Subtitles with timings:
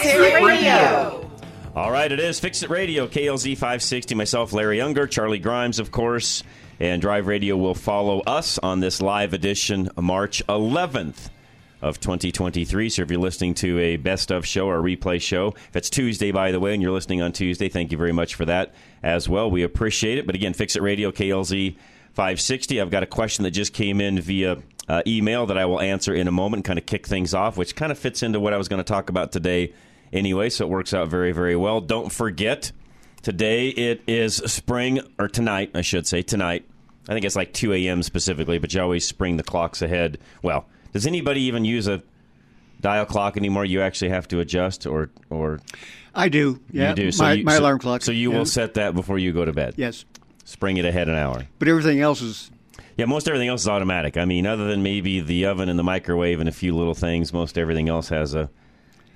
[0.00, 1.30] Fix It Radio.
[1.76, 4.14] All right, it is Fix It Radio, KLZ 560.
[4.14, 6.42] Myself, Larry Younger, Charlie Grimes, of course,
[6.78, 11.28] and Drive Radio will follow us on this live edition, March 11th
[11.82, 12.88] of 2023.
[12.88, 15.90] So if you're listening to a best of show or a replay show, if it's
[15.90, 18.74] Tuesday, by the way, and you're listening on Tuesday, thank you very much for that
[19.02, 19.50] as well.
[19.50, 20.24] We appreciate it.
[20.24, 21.76] But again, Fix It Radio, KLZ
[22.14, 22.80] 560.
[22.80, 26.14] I've got a question that just came in via uh, email that I will answer
[26.14, 28.56] in a moment, kind of kick things off, which kind of fits into what I
[28.56, 29.74] was going to talk about today
[30.12, 31.80] anyway, so it works out very, very well.
[31.80, 32.72] Don't forget,
[33.22, 36.66] today it is spring, or tonight, I should say, tonight.
[37.08, 38.02] I think it's like 2 a.m.
[38.02, 40.18] specifically, but you always spring the clocks ahead.
[40.42, 42.02] Well, does anybody even use a
[42.80, 43.64] dial clock anymore?
[43.64, 45.60] You actually have to adjust, or or
[46.14, 46.60] I do.
[46.70, 47.12] Yeah, you do.
[47.12, 48.02] So my, you- my so- alarm clock.
[48.02, 48.38] So you yeah.
[48.38, 49.74] will set that before you go to bed.
[49.76, 50.04] Yes,
[50.44, 51.46] Spring it ahead an hour.
[51.58, 52.50] but everything else is.
[52.96, 54.16] Yeah, most everything else is automatic.
[54.16, 57.32] I mean, other than maybe the oven and the microwave and a few little things,
[57.32, 58.50] most everything else has a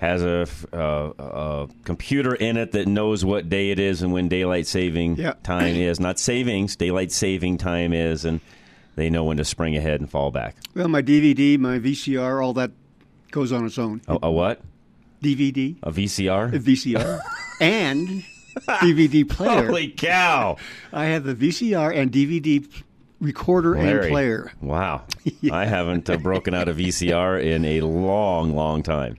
[0.04, 4.28] has a, uh, a computer in it that knows what day it is and when
[4.28, 5.34] daylight saving Yeah.
[5.42, 5.98] time is.
[6.00, 8.40] Not savings, daylight saving time is, and
[8.96, 10.56] they know when to spring ahead and fall back.
[10.74, 12.70] Well, my DVD, my VCR, all that
[13.30, 14.00] goes on its own.
[14.06, 14.60] A, a what?
[15.22, 16.54] DVD, A VCR?
[16.54, 17.20] a VCR,
[17.60, 18.24] and
[18.68, 19.66] DVD player.
[19.66, 20.56] Holy cow!
[20.92, 22.64] I have the VCR and DVD
[23.20, 24.52] recorder and player.
[24.60, 25.04] Wow.
[25.50, 29.16] I haven't uh, broken out a VCR in a long, long time.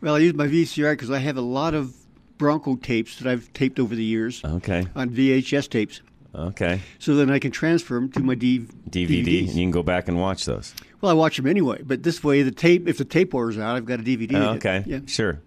[0.00, 1.94] Well, I use my VCR because I have a lot of
[2.38, 4.86] Bronco tapes that I've taped over the years Okay.
[4.94, 6.02] on VHS tapes.
[6.34, 6.80] Okay.
[6.98, 9.48] So then I can transfer them to my D- DVD, DVDs.
[9.48, 10.74] and you can go back and watch those.
[11.00, 13.74] Well, I watch them anyway, but this way, the tape if the tape wears out,
[13.76, 14.34] I've got a DVD.
[14.34, 14.84] Oh, okay.
[14.86, 15.00] Yeah.
[15.06, 15.40] Sure.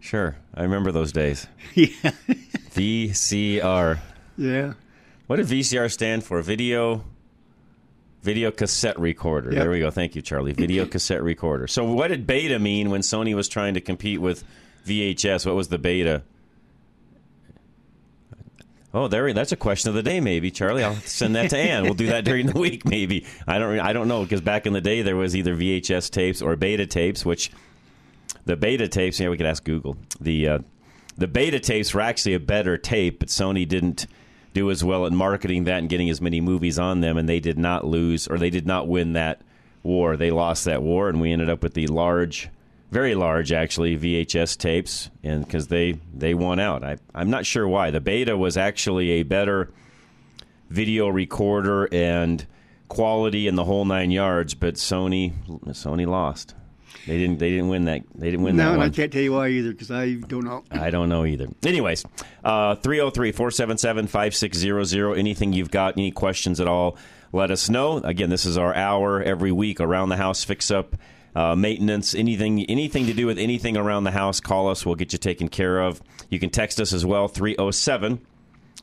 [0.00, 0.36] Sure.
[0.54, 1.46] I remember those days.
[1.74, 2.10] yeah.
[2.74, 3.98] VCR.
[4.36, 4.72] yeah.
[5.26, 6.40] What did VCR stand for?
[6.42, 7.04] Video
[8.22, 9.52] Video cassette recorder.
[9.52, 9.60] Yep.
[9.60, 9.90] There we go.
[9.90, 10.52] Thank you, Charlie.
[10.52, 11.66] Video cassette recorder.
[11.68, 14.42] So what did beta mean when Sony was trying to compete with
[14.86, 15.46] VHS?
[15.46, 16.22] What was the beta?
[18.96, 19.32] Oh, there.
[19.34, 20.82] That's a question of the day, maybe Charlie.
[20.82, 21.84] I'll send that to Ann.
[21.84, 23.26] We'll do that during the week, maybe.
[23.46, 23.78] I don't.
[23.78, 26.86] I don't know because back in the day there was either VHS tapes or beta
[26.86, 27.50] tapes, which
[28.46, 29.20] the beta tapes.
[29.20, 29.98] Yeah, we could ask Google.
[30.18, 30.58] The uh,
[31.18, 34.06] the beta tapes were actually a better tape, but Sony didn't
[34.56, 37.40] do as well at marketing that and getting as many movies on them, and they
[37.40, 39.42] did not lose or they did not win that
[39.82, 40.16] war.
[40.16, 42.48] They lost that war, and we ended up with the large,
[42.90, 46.82] very large actually VHS tapes, and because they they won out.
[46.82, 47.90] I I'm not sure why.
[47.90, 49.70] The beta was actually a better
[50.70, 52.46] video recorder and
[52.88, 55.34] quality and the whole nine yards, but Sony
[55.66, 56.54] Sony lost.
[57.06, 58.86] They didn't they didn't win that they didn't win No, that and one.
[58.88, 60.64] I can't tell you why either because I don't know.
[60.70, 61.46] I don't know either.
[61.64, 62.04] Anyways,
[62.44, 65.14] uh, 303 477 5600.
[65.14, 66.98] Anything you've got, any questions at all,
[67.32, 67.98] let us know.
[67.98, 70.96] Again, this is our hour every week around the house fix up.
[71.34, 74.86] Uh, maintenance, anything, anything to do with anything around the house, call us.
[74.86, 76.00] We'll get you taken care of.
[76.30, 78.20] You can text us as well, 307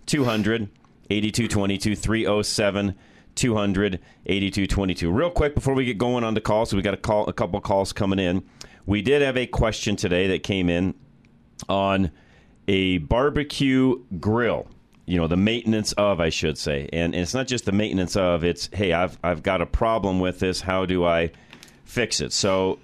[0.05, 0.69] 200
[1.09, 2.95] 8222 307
[3.35, 5.11] 200 8222.
[5.11, 7.33] Real quick before we get going on the calls, so we got a call a
[7.33, 8.43] couple calls coming in.
[8.85, 10.93] We did have a question today that came in
[11.69, 12.11] on
[12.67, 14.67] a barbecue grill.
[15.05, 16.87] You know, the maintenance of, I should say.
[16.93, 20.19] And, and it's not just the maintenance of, it's, hey, I've, I've got a problem
[20.19, 20.61] with this.
[20.61, 21.31] How do I
[21.83, 22.31] fix it?
[22.31, 22.79] So,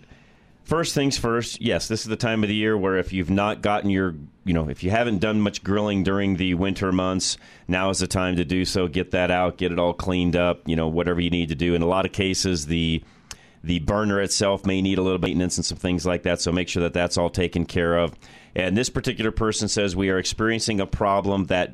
[0.70, 3.64] first things first, yes, this is the time of the year where if you've not
[3.64, 4.14] gotten your,
[4.46, 7.38] you know, if you haven't done much grilling during the winter months,
[7.68, 8.88] now is the time to do so.
[8.88, 11.74] Get that out, get it all cleaned up, you know, whatever you need to do.
[11.74, 13.04] In a lot of cases, the
[13.62, 16.70] the burner itself may need a little maintenance and some things like that, so make
[16.70, 18.16] sure that that's all taken care of.
[18.56, 21.74] And this particular person says we are experiencing a problem that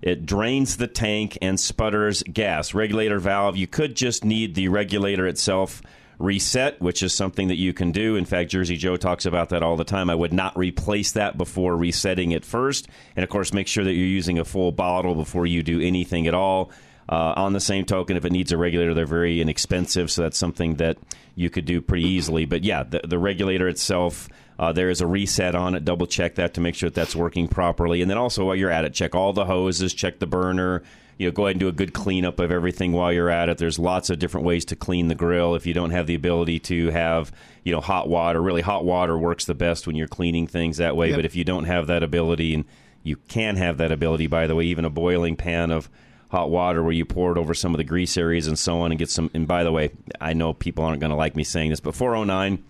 [0.00, 2.72] it drains the tank and sputters gas.
[2.72, 5.82] Regulator valve, you could just need the regulator itself
[6.18, 8.16] reset, which is something that you can do.
[8.16, 10.10] In fact, Jersey Joe talks about that all the time.
[10.10, 12.88] I would not replace that before resetting it first.
[13.16, 16.26] And of course, make sure that you're using a full bottle before you do anything
[16.26, 16.70] at all.
[17.06, 20.38] Uh, on the same token, if it needs a regulator, they're very inexpensive, so that's
[20.38, 20.96] something that
[21.34, 22.46] you could do pretty easily.
[22.46, 24.28] But yeah, the, the regulator itself,
[24.58, 25.84] uh, there is a reset on it.
[25.84, 28.00] Double check that to make sure that that's working properly.
[28.00, 30.82] And then also while you're at it, check all the hoses, check the burner,
[31.18, 33.58] you know, go ahead and do a good cleanup of everything while you're at it.
[33.58, 35.54] There's lots of different ways to clean the grill.
[35.54, 37.32] If you don't have the ability to have,
[37.62, 40.96] you know, hot water, really hot water works the best when you're cleaning things that
[40.96, 41.08] way.
[41.08, 41.18] Yep.
[41.18, 42.64] But if you don't have that ability, and
[43.02, 45.88] you can have that ability, by the way, even a boiling pan of
[46.30, 48.90] hot water where you pour it over some of the grease areas and so on
[48.90, 49.30] and get some.
[49.34, 51.94] And by the way, I know people aren't going to like me saying this, but
[51.94, 52.64] 409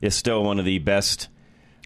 [0.00, 1.28] is still one of the best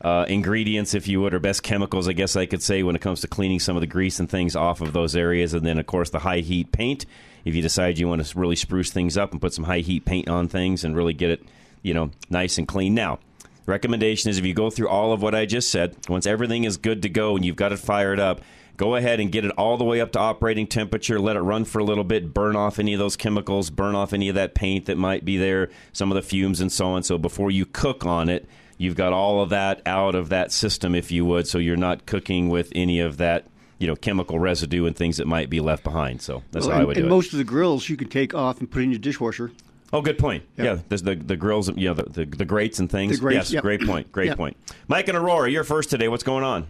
[0.04, 3.00] uh, ingredients, if you would, or best chemicals, I guess I could say, when it
[3.00, 5.54] comes to cleaning some of the grease and things off of those areas.
[5.54, 7.06] And then, of course, the high heat paint.
[7.46, 10.04] If you decide you want to really spruce things up and put some high heat
[10.04, 11.42] paint on things and really get it,
[11.82, 12.94] you know, nice and clean.
[12.94, 13.18] Now,
[13.64, 16.76] recommendation is if you go through all of what I just said, once everything is
[16.76, 18.42] good to go and you've got it fired up,
[18.76, 21.18] go ahead and get it all the way up to operating temperature.
[21.18, 24.12] Let it run for a little bit, burn off any of those chemicals, burn off
[24.12, 27.02] any of that paint that might be there, some of the fumes and so on.
[27.02, 28.46] So before you cook on it,
[28.78, 32.06] you've got all of that out of that system, if you would, so you're not
[32.06, 33.44] cooking with any of that.
[33.78, 36.22] You know, chemical residue and things that might be left behind.
[36.22, 37.10] So that's Well, how I and, would and do it.
[37.10, 39.50] most of the grills you can take off and put in your dishwasher.
[39.92, 40.44] Oh, good point.
[40.56, 40.78] Yeah, Yeah.
[40.88, 43.16] there's the the grills, you know, the, the, the grates and things.
[43.16, 43.62] The grates, yes, yep.
[43.62, 44.10] great point.
[44.12, 44.36] Great Yep.
[44.38, 44.56] point.
[44.88, 46.06] Mike and Aurora, you're first today.
[46.08, 46.68] What's going on?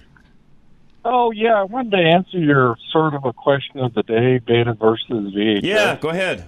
[1.04, 4.72] Oh yeah, I wanted to answer your sort of a question of the day, Beta
[4.72, 5.60] versus VHS.
[5.62, 6.46] Yeah, go ahead.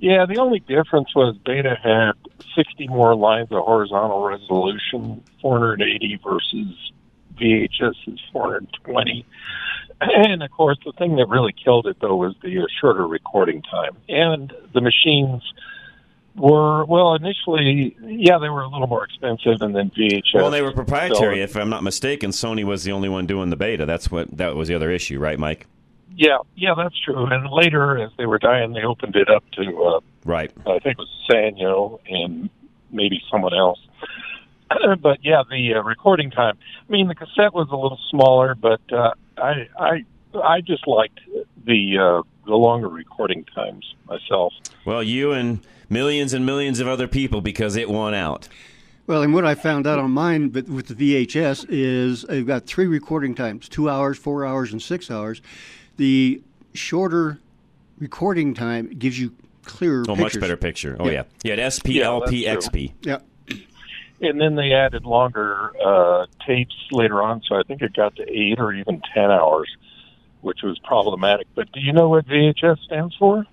[0.00, 2.12] Yeah, the only difference was Beta had
[2.56, 6.92] 60 more lines of horizontal resolution, 480 versus
[7.38, 9.24] VHS is 420.
[10.00, 13.94] And of course, the thing that really killed it though was the shorter recording time.
[14.08, 15.42] And the machines
[16.34, 20.22] were well initially, yeah, they were a little more expensive, and then VHS.
[20.34, 21.36] Well, they were proprietary.
[21.38, 23.84] So- If I'm not mistaken, Sony was the only one doing the beta.
[23.84, 25.66] That's what that was the other issue, right, Mike?
[26.16, 27.26] Yeah, yeah, that's true.
[27.26, 30.50] And later, as they were dying, they opened it up to uh, Right.
[30.66, 32.50] I think it was Sanyo and
[32.90, 33.78] maybe someone else.
[35.00, 36.58] but yeah, the uh, recording time.
[36.88, 40.04] I mean, the cassette was a little smaller, but uh, I I
[40.34, 41.20] I just liked
[41.64, 44.52] the uh, the longer recording times myself.
[44.84, 48.48] Well, you and millions and millions of other people because it won out.
[49.06, 50.94] Well, and what I found out on mine, but with the
[51.26, 55.40] VHS, is I've got three recording times: two hours, four hours, and six hours.
[56.00, 56.40] The
[56.72, 57.38] shorter
[57.98, 59.34] recording time gives you
[59.66, 60.00] clearer.
[60.08, 60.34] Oh, pictures.
[60.36, 60.96] much better picture.
[60.98, 61.24] Oh Yeah.
[61.44, 61.68] yeah, yeah.
[61.68, 62.92] sp-lp-xp.
[63.02, 63.18] Yeah.
[64.22, 68.22] And then they added longer uh, tapes later on, so I think it got to
[68.30, 69.68] eight or even ten hours,
[70.42, 71.46] which was problematic.
[71.54, 73.46] But do you know what VHS stands for?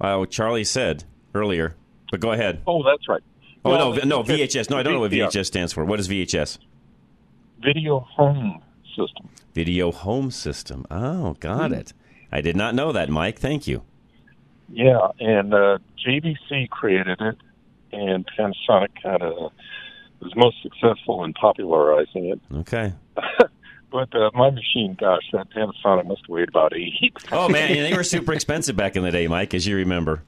[0.00, 1.02] Uh, Charlie said
[1.36, 1.74] earlier,
[2.12, 2.62] but go ahead.
[2.66, 3.22] Oh, that's right.
[3.64, 4.70] Oh Well, no, no VHS.
[4.70, 5.84] No, I don't know what VHS stands for.
[5.84, 6.58] What is VHS?
[7.60, 8.60] Video home
[8.96, 9.28] system.
[9.54, 10.86] Video home system.
[10.90, 11.74] Oh, got Hmm.
[11.74, 11.92] it.
[12.30, 13.38] I did not know that, Mike.
[13.38, 13.82] Thank you.
[14.70, 17.36] Yeah, and uh, JVC created it,
[17.92, 19.52] and Panasonic kind of
[20.20, 22.40] was most successful in popularizing it.
[22.54, 22.92] Okay.
[23.90, 27.12] But uh, my machine, gosh, that Panasonic must have weighed about eight.
[27.30, 30.22] Oh man, they were super expensive back in the day, Mike, as you remember.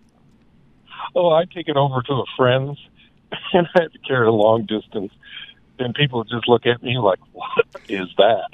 [1.16, 2.78] oh, I take it over to a friend's,
[3.54, 5.12] and I have to carry it a long distance.
[5.78, 8.44] And people just look at me like, "What is that?"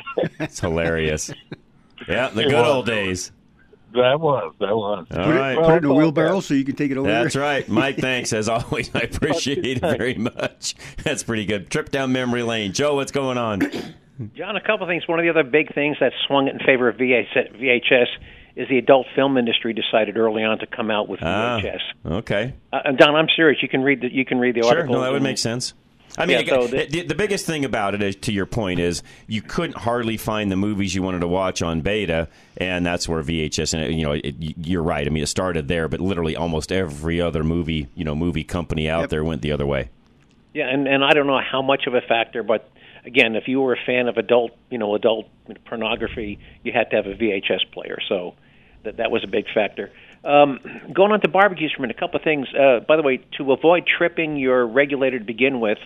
[0.41, 1.31] It's hilarious.
[2.09, 2.67] yeah, the good was.
[2.69, 3.31] old days.
[3.93, 5.07] that was that was.
[5.11, 5.53] All Put, right.
[5.53, 7.09] it, put it in a wheelbarrow so you can take it over.
[7.09, 7.43] That's there.
[7.43, 7.69] right.
[7.69, 8.91] Mike, thanks as always.
[8.95, 10.75] I appreciate it very much.
[11.05, 11.69] That's pretty good.
[11.71, 12.73] Trip down memory lane.
[12.73, 13.61] Joe, what's going on?
[14.37, 15.07] John, a couple of things.
[15.09, 18.07] One of the other big things that swung it in favor of VHS, VHS
[18.57, 22.13] is the adult film industry decided early on to come out with Ah, VHS.
[22.19, 22.55] okay.
[22.73, 23.63] Uh, Don, I'm serious.
[23.63, 24.71] You can read the you can read the Sure.
[24.71, 24.95] article.
[24.97, 25.73] No, that would make sense.
[26.19, 28.81] I mean, Yeah, so the, the- the, biggest thing about it, is, to your point,
[28.81, 33.09] is you couldn't hardly find the movies you wanted to watch on beta, and that's
[33.09, 33.75] where VHS.
[33.75, 35.07] And you know, it, you're right.
[35.07, 38.89] I mean, it started there, but literally almost every other movie, you know, movie company
[38.89, 39.11] out Yep.
[39.11, 39.91] there went the other way.
[40.53, 42.69] Yeah, and and I don't know how much of a factor, but
[43.05, 45.27] again, if you were a fan of adult, you know, adult
[45.65, 47.99] pornography, you had to have a VHS player.
[48.09, 48.35] So
[48.83, 49.91] that that was a big factor.
[50.25, 50.59] Um,
[50.93, 52.49] going on to barbecues for a minute, a couple of things.
[52.53, 55.79] Uh, by the way, to avoid tripping your regulator to begin with,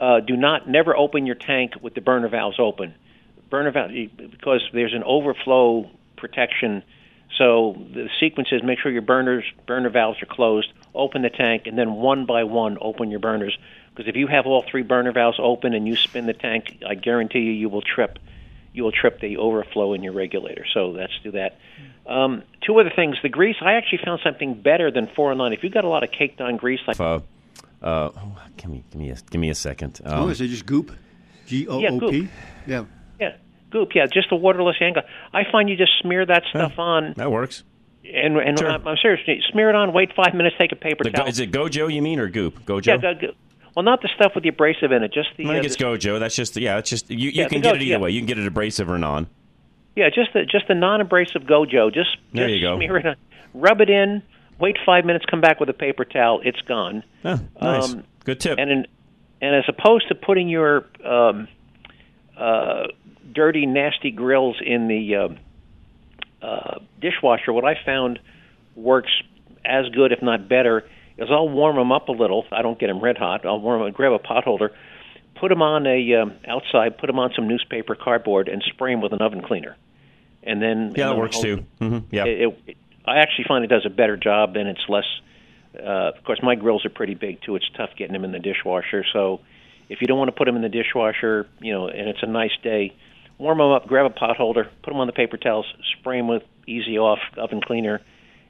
[0.00, 2.94] uh, do not never open your tank with the burner valves open.
[3.50, 6.82] Burner valve because there's an overflow protection.
[7.38, 11.66] So the sequence is make sure your burners burner valves are closed, open the tank,
[11.66, 13.56] and then one by one open your burners.
[13.90, 16.94] Because if you have all three burner valves open and you spin the tank, I
[16.94, 18.18] guarantee you you will trip.
[18.72, 20.66] You will trip the overflow in your regulator.
[20.74, 21.58] So let's do that.
[22.06, 23.16] Um, two other things.
[23.22, 23.56] The grease.
[23.60, 25.52] I actually found something better than 409.
[25.54, 27.20] If you've got a lot of caked on grease, like Uh,
[27.86, 30.00] uh, oh, give me, give me, a, give me a second.
[30.04, 30.92] Um, Oh, is it just goop?
[31.46, 32.28] G O O P?
[32.66, 32.84] Yeah.
[33.20, 33.36] yeah,
[33.70, 33.90] goop.
[33.94, 35.02] Yeah, just a waterless angle.
[35.32, 37.62] I find you just smear that stuff on, that works.
[38.04, 38.70] and and Sure.
[38.70, 39.20] I'm, I'm serious.
[39.52, 39.92] Smear it on.
[39.92, 40.56] Wait five minutes.
[40.58, 41.28] Take a paper The, towel.
[41.28, 42.64] is it Gojo you mean or Goop?
[42.66, 42.86] Gojo.
[42.86, 43.26] yeah, go, go.
[43.76, 45.12] Well, not the stuff with the abrasive in it.
[45.12, 45.44] Just the.
[45.44, 46.18] I think uh, it's Gojo.
[46.18, 46.78] That's just yeah.
[46.78, 47.98] It's just you, you Yeah, can the get Go- it either yeah.
[47.98, 48.10] way.
[48.10, 49.28] You can get it abrasive or non.
[49.94, 51.92] Yeah, just the just the non-abrasive Gojo.
[51.94, 52.76] Just There just you go.
[52.76, 53.16] Smear it on,
[53.54, 54.22] rub it in.
[54.58, 55.24] Wait five minutes.
[55.30, 56.40] Come back with a paper towel.
[56.44, 57.02] It's gone.
[57.24, 57.92] Oh, nice.
[57.92, 58.58] Um, Good tip.
[58.58, 58.86] And in,
[59.40, 61.48] and as opposed to putting your um,
[62.36, 62.84] uh,
[63.32, 68.18] dirty, nasty grills in the uh, uh, dishwasher, what I found
[68.74, 69.10] works
[69.64, 72.44] as good, if not better, is I'll warm them up a little.
[72.52, 73.44] I don't get them red hot.
[73.44, 73.92] I'll warm them.
[73.92, 74.72] Grab a pot holder,
[75.38, 79.00] put them on a um, outside, put them on some newspaper cardboard, and spray them
[79.02, 79.76] with an oven cleaner.
[80.42, 81.64] And then yeah, that works too.
[81.78, 82.24] hmm Yeah.
[82.24, 85.04] it, it, I actually find it does a better job, and it's less.
[85.74, 87.56] Uh, of course, my grills are pretty big too.
[87.56, 89.04] It's tough getting them in the dishwasher.
[89.12, 89.40] So,
[89.88, 92.26] if you don't want to put them in the dishwasher, you know, and it's a
[92.26, 92.94] nice day,
[93.38, 95.66] warm them up, grab a pot holder, put them on the paper towels,
[95.98, 98.00] spray them with Easy Off oven cleaner,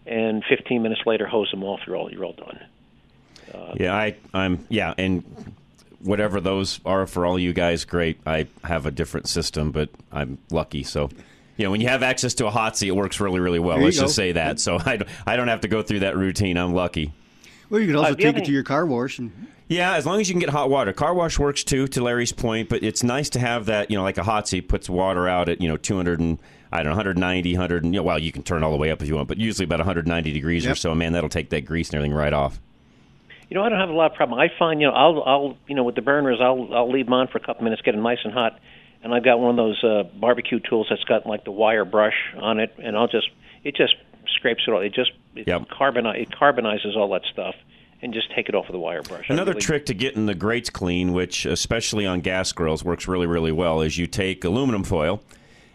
[0.06, 1.80] and 15 minutes later, hose them off.
[1.86, 2.60] You're all you're all done.
[3.78, 4.66] Yeah, I, I'm.
[4.68, 5.24] Yeah, and
[6.00, 8.18] whatever those are for all you guys, great.
[8.26, 10.82] I have a different system, but I'm lucky.
[10.82, 11.10] So,
[11.56, 13.78] you know, when you have access to a Hotsy, it works really, really well.
[13.78, 14.02] Let's go.
[14.04, 14.60] just say that.
[14.60, 16.56] So I, don't- I don't have to go through that routine.
[16.56, 17.12] I'm lucky.
[17.70, 19.32] Well, you could also Uh, take other- it to your car wash and
[19.68, 20.92] Yeah, as long as you can get hot water.
[20.92, 24.02] Car wash works too, to Larry's point, but it's nice to have that, you know,
[24.04, 26.38] like a Hotsy puts water out at, you know, 200 and,
[26.70, 28.90] I don't know, 190, 100, and, you know, well, you can turn all the way
[28.92, 30.94] up if you want, but usually about 190 degrees or so.
[30.94, 32.60] Man, that'll take that grease and everything right off.
[33.48, 34.38] You know, I don't have a lot of problem.
[34.38, 37.14] I find, you know, I'll, I'll, you know, with the burners, I'll, I'll leave them
[37.14, 38.58] on for a couple minutes, get them nice and hot,
[39.06, 42.16] and I've got one of those uh, barbecue tools that's got like the wire brush
[42.36, 43.28] on it, and I'll just,
[43.64, 43.94] it just
[44.34, 44.80] scrapes it all.
[44.80, 45.68] It just, it, Yep.
[45.68, 47.54] carboni- it carbonizes all that stuff,
[48.02, 49.30] and just take it off with a wire brush.
[49.30, 53.26] Another really- trick to getting the grates clean, which especially on gas grills works really,
[53.26, 55.22] really well, is you take aluminum foil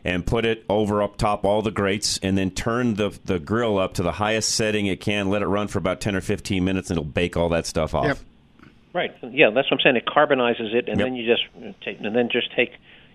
[0.03, 3.77] and put it over up top all the grates, and then turn the the grill
[3.77, 5.29] up to the highest setting it can.
[5.29, 7.93] Let it run for about ten or fifteen minutes, and it'll bake all that stuff
[7.95, 8.05] off.
[8.07, 8.17] Yep.
[8.93, 9.13] Right.
[9.21, 9.95] Yeah, that's what I'm saying.
[9.95, 11.05] It carbonizes it, and Yep.
[11.05, 11.43] then you just
[11.81, 12.71] take, and then just take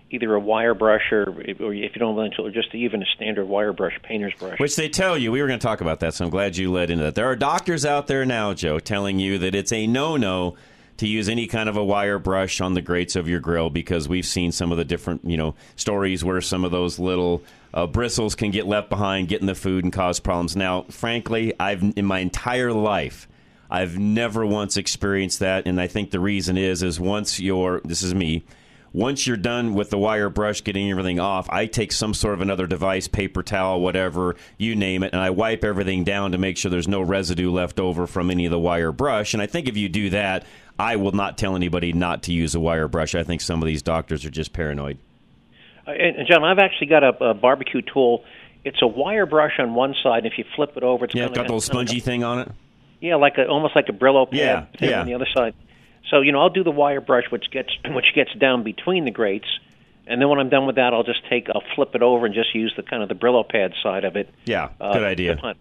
[0.09, 3.05] either a wire brush or, or if you don't want to, or just even a
[3.15, 4.59] standard wire brush, painter's brush.
[4.59, 6.71] Which they tell you, we were going to talk about that, so I'm glad you
[6.71, 7.15] led into that.
[7.15, 10.55] There are doctors out there now, Joe, telling you that it's a no no
[10.97, 14.09] to use any kind of a wire brush on the grates of your grill because
[14.09, 17.85] we've seen some of the different, you know, stories where some of those little uh,
[17.85, 20.55] bristles can get left behind, get in the food, and cause problems.
[20.55, 23.27] Now, frankly, I've in my entire life,
[23.69, 28.01] I've never once experienced that, and I think the reason is is once you're this
[28.01, 28.43] is me.
[28.93, 32.41] Once you're done with the wire brush getting everything off, I take some sort of
[32.41, 36.57] another device, paper towel, whatever, you name it, and I wipe everything down to make
[36.57, 39.33] sure there's no residue left over from any of the wire brush.
[39.33, 40.45] And I think if you do that,
[40.79, 43.15] I will not tell anybody not to use a wire brush.
[43.15, 44.97] I think some of these doctors are just paranoid.
[45.87, 48.23] Uh, and, and John, I've actually got a, a barbecue tool.
[48.63, 51.27] It's a wire brush on one side, and if you flip it over, it's Yeah,
[51.27, 52.51] got the little spongy thing on it.
[52.99, 54.99] Yeah, like a almost like a Brillo pad Yeah, yeah.
[55.01, 55.53] on the other side.
[56.09, 59.11] So you know, I'll do the wire brush, which gets which gets down between the
[59.11, 59.47] grates,
[60.07, 62.33] and then when I'm done with that, I'll just take, I'll flip it over and
[62.33, 64.33] just use the kind of the Brillo pad side of it.
[64.45, 65.55] Yeah, uh, good idea.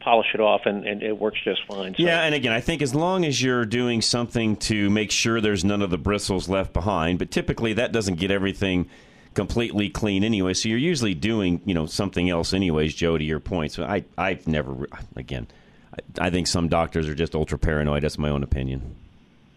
[0.00, 1.94] Polish it off, and, and it works just fine.
[1.94, 2.02] So.
[2.02, 5.62] Yeah, and again, I think as long as you're doing something to make sure there's
[5.62, 8.88] none of the bristles left behind, but typically that doesn't get everything
[9.34, 10.54] completely clean anyway.
[10.54, 12.94] So you're usually doing, you know, something else anyways.
[12.94, 13.72] Joe, to your point.
[13.72, 15.48] So I, I've never, again,
[15.94, 18.02] I, I think some doctors are just ultra paranoid.
[18.02, 18.96] That's my own opinion.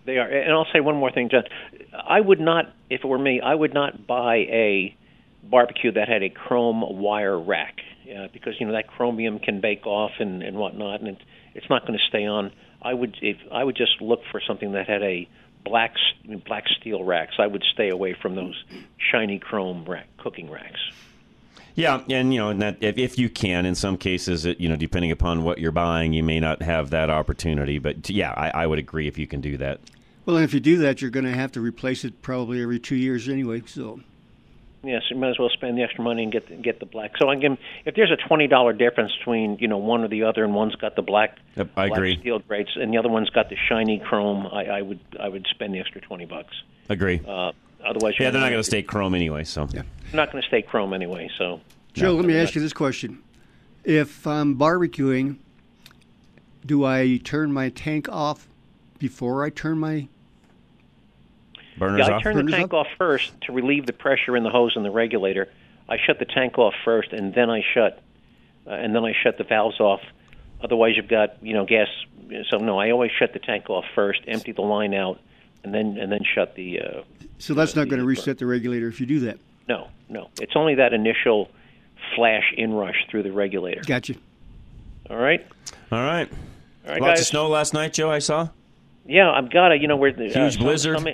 [0.06, 1.44] They are, and I'll say one more thing, John.
[1.94, 4.96] I would not, if it were me, I would not buy a
[5.44, 7.80] barbecue that had a chrome wire rack
[8.10, 11.18] uh, because you know that chromium can bake off and and whatnot, and it,
[11.54, 12.52] it's not going to stay on.
[12.82, 15.28] I would, if I would just look for something that had a
[15.64, 15.96] black
[16.46, 17.36] black steel racks.
[17.40, 18.62] I would stay away from those
[18.98, 20.80] shiny chrome rack cooking racks.
[21.76, 24.70] Yeah, and you know, and that if, if you can, in some cases, it, you
[24.70, 27.80] know, depending upon what you're buying, you may not have that opportunity.
[27.80, 29.80] But yeah, I, I would agree if you can do that.
[30.26, 32.80] Well, and if you do that, you're going to have to replace it probably every
[32.80, 33.64] two years anyway.
[33.66, 34.00] So,
[34.86, 37.18] Yes, you might as well spend the extra money and get the, get the black.
[37.18, 40.44] So again, if there's a twenty dollar difference between you know one or the other,
[40.44, 42.18] and one's got the black, Yep, I black agree.
[42.20, 45.48] steel grates, and the other one's got the shiny chrome, I, I would I would
[45.50, 46.54] spend the extra twenty bucks.
[46.90, 47.22] Agree.
[47.26, 47.54] Uh,
[47.86, 49.44] otherwise, yeah, they're not going to stay chrome anyway.
[49.44, 49.84] So Yeah.
[50.12, 51.30] You're not going to stay chrome anyway.
[51.38, 51.62] So
[51.94, 53.20] Joe, let me they're ask you this question:
[53.84, 55.38] If I'm barbecuing,
[56.66, 58.48] do I turn my tank off
[59.00, 60.08] before I turn my?
[61.78, 62.08] burners off?
[62.08, 62.24] Yeah, I off.
[62.24, 62.86] turn the tank up?
[62.86, 65.50] off first to relieve the pressure in the hose and the regulator.
[65.90, 68.02] I shut the tank off first, and then I shut,
[68.66, 70.02] uh, and then I shut the valves off.
[70.62, 71.88] Otherwise, you've got you know gas.
[72.50, 75.20] So no, I always shut the tank off first, empty the line out,
[75.64, 76.80] and then and then shut the.
[76.80, 77.02] Uh,
[77.40, 79.38] So that's not going to the- reset the regulator if you do that.
[79.68, 81.50] no, no, it's only that initial
[82.16, 83.82] flash inrush through the regulator.
[83.86, 84.16] Gotcha.
[85.10, 85.46] All right,
[85.92, 86.30] All right.
[86.86, 87.20] all right, Lots guys.
[87.22, 88.10] of snow last night, Joe.
[88.10, 88.50] I saw.
[89.06, 89.78] Yeah, I've got to.
[89.78, 90.98] You know where the uh, Huge some- blizzard?
[91.00, 91.08] some-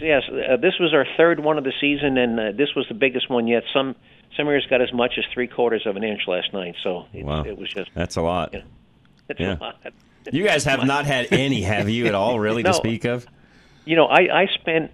[0.00, 2.94] Yes, uh, this was our third one of the season, and uh, this was the
[2.94, 3.64] biggest one yet.
[3.74, 3.94] Some
[4.34, 7.24] some areas got as much as three quarters of an inch last night, so it,
[7.24, 7.44] Wow.
[7.44, 8.52] it was just That's a lot.
[8.54, 8.64] you know,
[9.28, 9.56] it's Yeah.
[9.56, 9.76] a lot.
[10.32, 12.70] You guys have not had any, have you, at all, really, No.
[12.70, 13.26] to speak of?
[13.84, 14.90] You know, I I spent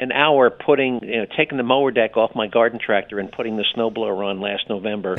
[0.00, 3.56] an hour putting, you know, taking the mower deck off my garden tractor and putting
[3.56, 5.16] the snowblower on last November.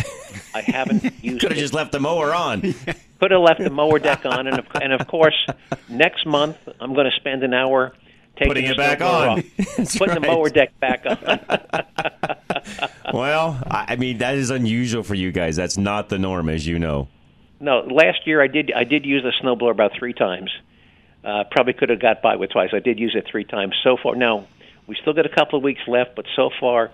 [0.54, 2.62] I haven't used Could have just left the mower on.
[3.20, 5.48] Could have left the mower deck on, and of, and of course,
[5.88, 7.94] next month I'm going to spend an hour
[8.36, 9.44] taking Putting the it back on.
[9.98, 11.18] putting the mower deck back on.
[13.14, 15.56] Well, I I mean, that is unusual for you guys.
[15.56, 17.08] That's not the norm, as you know.
[17.62, 20.52] No, last year I did I did use the snowblower about three times.
[21.24, 22.70] Uh, probably could have got by with twice.
[22.74, 24.16] I did use it three times so far.
[24.16, 24.46] Now
[24.88, 26.92] we still got a couple of weeks left, but so far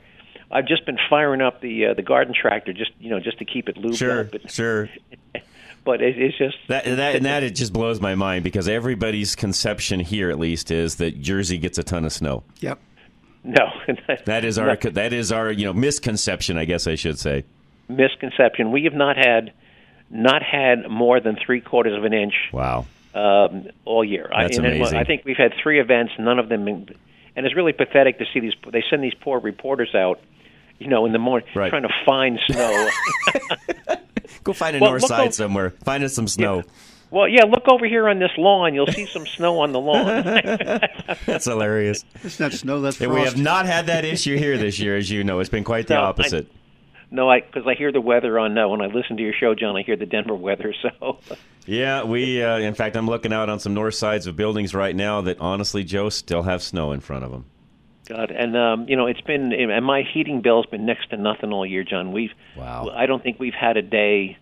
[0.51, 3.45] I've just been firing up the uh, the garden tractor just you know just to
[3.45, 4.31] keep it lubed Sure, up.
[4.31, 4.89] But, sure.
[5.83, 9.35] but it, it's just That, that and that it just blows my mind because everybody's
[9.35, 12.43] conception here, at least, is that Jersey gets a ton of snow.
[12.59, 12.79] Yep.
[13.43, 13.65] no.
[14.25, 17.45] That is our that is our you know misconception, I guess I should say.
[17.87, 18.71] misconception.
[18.71, 19.53] We have not had
[20.11, 22.85] not had more than three quarters of an inch Wow.
[23.13, 24.29] Um, all year.
[24.31, 24.97] That's I, and amazing.
[24.97, 26.95] I think we've had three events, none of them, and
[27.35, 28.53] it's really pathetic to see these.
[28.71, 30.19] They send these poor reporters out,
[30.79, 31.69] you know, in the morning Right.
[31.69, 32.89] trying to find snow.
[34.43, 35.71] Go find a Well, north side o- somewhere.
[35.83, 36.63] Find us some snow.
[37.11, 38.73] well, yeah, look over here on this lawn.
[38.73, 40.23] You'll see some snow on the lawn.
[41.25, 42.05] That's hilarious.
[42.23, 42.79] It's not snow.
[42.81, 45.39] That's And we have not had that issue here this year, as you know.
[45.39, 46.47] It's been quite the No, I- opposite.
[47.11, 49.55] No, I because I hear the weather on uh, when I listen to your show,
[49.55, 49.75] John.
[49.75, 50.73] I hear the Denver weather.
[50.81, 51.19] So
[51.65, 52.41] Yeah, we.
[52.43, 55.39] Uh, in fact, I'm looking out on some north sides of buildings right now that,
[55.39, 57.45] honestly, Joe, still have snow in front of them.
[58.07, 61.51] God, and um, you know, it's been and my heating bill's been next to nothing
[61.53, 62.11] all year, John.
[62.11, 62.89] We've Wow.
[62.95, 64.37] I don't think we've had a day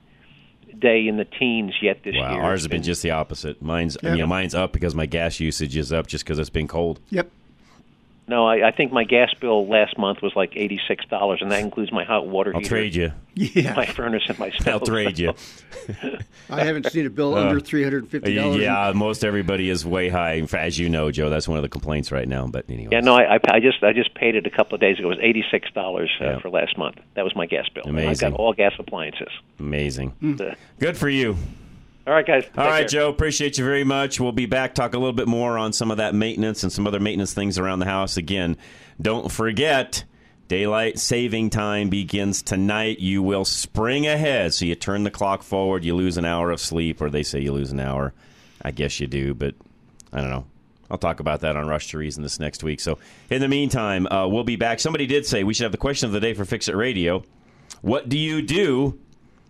[0.80, 2.42] day in the teens yet this Wow, year.
[2.42, 3.62] ours It's has been just the opposite.
[3.62, 4.12] Mine's, Yeah.
[4.14, 7.00] you know, mine's up because my gas usage is up just because it's been cold.
[7.10, 7.30] Yep.
[8.30, 11.50] No, I, I think my gas bill last month was like eighty six dollars, and
[11.52, 13.14] that includes my hot water I'll heater, trade you.
[13.36, 13.74] Yeah.
[13.74, 14.68] my furnace, and my stove.
[14.68, 15.34] I'll trade you.
[16.50, 18.58] I haven't seen a bill under three hundred and fifty dollars.
[18.62, 20.46] Yeah, most everybody is way high.
[20.54, 22.48] As you know, Joe, that's one of the complaints right now.
[22.48, 24.82] But anyway, Yeah, no, I, I I just I just paid it a couple of
[24.82, 25.08] days ago.
[25.08, 26.40] It was eighty six dollars uh, Yeah.
[26.40, 26.98] for last month.
[27.14, 27.84] That was my gas bill.
[27.86, 29.30] And I got all gas appliances.
[29.60, 30.38] amazing.
[30.42, 31.38] Uh, Good for you.
[32.08, 32.46] All right, guys.
[32.58, 32.88] All right, care.
[32.88, 33.10] Joe.
[33.10, 34.18] Appreciate you very much.
[34.18, 36.88] We'll be back talk a little bit more on some of that maintenance and some
[36.88, 38.16] other maintenance things around the house.
[38.16, 38.56] Again,
[39.02, 40.06] don't forget
[40.48, 43.00] daylight saving time begins tonight.
[43.00, 45.84] You will spring ahead, so you turn the clock forward.
[45.84, 48.14] You lose an hour of sleep, or they say you lose an hour.
[48.62, 49.56] I guess you do, but
[50.14, 50.46] I don't know.
[50.90, 52.80] I'll talk about that on Rush to Reason this next week.
[52.80, 54.80] So, in the meantime, uh, we'll be back.
[54.80, 57.26] Somebody did say we should have the question of the day for Fix It Radio.
[57.82, 58.98] What do you do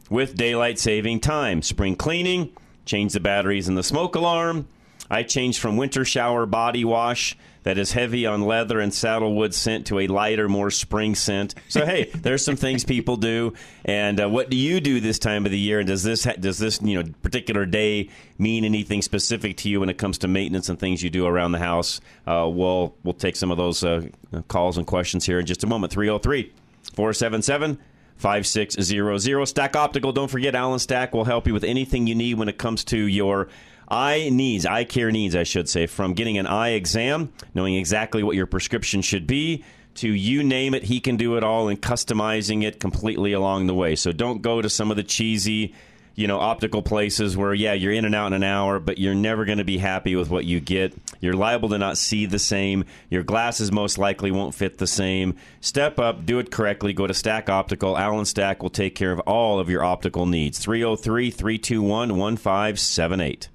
[0.09, 1.61] with daylight saving time.
[1.61, 2.51] Spring cleaning,
[2.85, 4.67] change the batteries in the smoke alarm.
[5.09, 9.87] I changed from winter shower body wash that is heavy on leather and sandalwood scent
[9.87, 11.53] to a lighter, more spring scent.
[11.67, 13.53] So hey, there's some things people do.
[13.83, 15.79] And uh, what do you do this time of the year?
[15.79, 19.81] And does this ha- does this you know particular day mean anything specific to you
[19.81, 21.99] when it comes to maintenance and things you do around the house?
[22.25, 24.07] Uh, we'll we'll take some of those uh,
[24.47, 25.91] calls and questions here in just a moment.
[25.91, 26.53] 303
[26.93, 27.79] 477
[28.17, 29.45] 5600.
[29.45, 32.57] Stack Optical, don't forget, Alan Stack will help you with anything you need when it
[32.57, 33.47] comes to your
[33.89, 38.23] eye needs, eye care needs, I should say, from getting an eye exam, knowing exactly
[38.23, 39.63] what your prescription should be,
[39.95, 43.73] to you name it, he can do it all and customizing it completely along the
[43.73, 43.95] way.
[43.95, 45.73] So don't go to some of the cheesy,
[46.17, 49.13] you know, optical places where, yeah, you're in and out in an hour, but you're
[49.13, 50.91] never going to be happy with what you get.
[51.21, 52.85] You're liable to not see the same.
[53.11, 55.35] Your glasses most likely won't fit the same.
[55.61, 56.91] Step up, do it correctly.
[56.91, 57.95] Go to Stack Optical.
[57.95, 60.57] Allen Stack will take care of all of your optical needs.
[60.57, 63.49] 303 321 1578.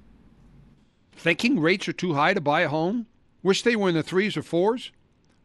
[1.11, 3.07] Thinking rates are too high to buy a home?
[3.43, 4.93] Wish they were in the threes or fours?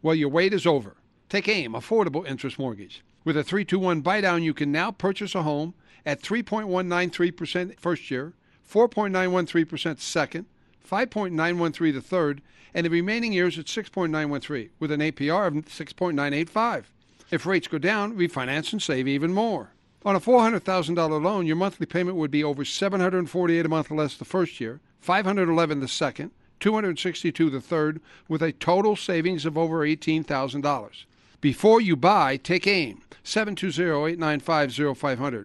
[0.02, 0.94] Well, your wait is over.
[1.28, 3.02] Take AIM, Affordable Interest Mortgage.
[3.24, 5.74] With a 321 buy down, you can now purchase a home
[6.06, 8.32] at 3.193% first year,
[8.70, 10.46] 4.913% second,
[10.88, 12.40] 5.913 the third,
[12.74, 16.84] and the remaining years at 6.913 with an APR of 6.985.
[17.30, 19.70] If rates go down, refinance and save even more.
[20.04, 24.24] On a $400,000 loan, your monthly payment would be over 748 a month less the
[24.24, 26.30] first year, 511 the second,
[26.60, 31.04] 262 the third, with a total savings of over $18,000.
[31.40, 35.44] Before you buy, take AIM, 720-895-0500.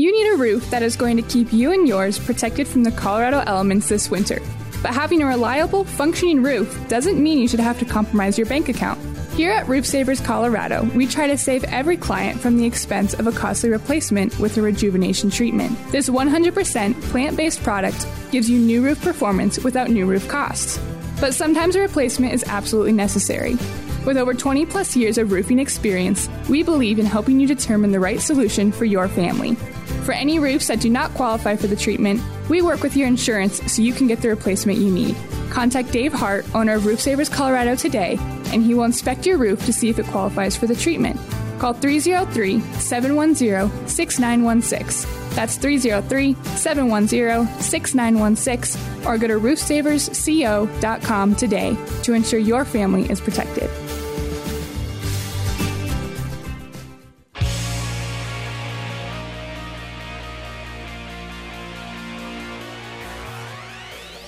[0.00, 2.90] You need a roof that is going to keep you and yours protected from the
[2.90, 4.40] Colorado elements this winter.
[4.80, 8.70] But having a reliable, functioning roof doesn't mean you should have to compromise your bank
[8.70, 8.98] account.
[9.34, 13.26] Here at Roof Savers Colorado, we try to save every client from the expense of
[13.26, 15.76] a costly replacement with a rejuvenation treatment.
[15.92, 20.80] This 100% plant based product gives you new roof performance without new roof costs.
[21.20, 23.58] But sometimes a replacement is absolutely necessary.
[24.06, 28.00] With over 20 plus years of roofing experience, we believe in helping you determine the
[28.00, 29.58] right solution for your family.
[30.02, 33.60] For any roofs that do not qualify for the treatment, we work with your insurance
[33.72, 35.14] so you can get the replacement you need.
[35.50, 38.16] Contact Dave Hart, owner of Roof Savers Colorado today,
[38.52, 41.20] and he will inspect your roof to see if it qualifies for the treatment.
[41.58, 45.34] Call 303 710 6916.
[45.34, 53.68] That's 303 710 6916 or go to roofsaversco.com today to ensure your family is protected.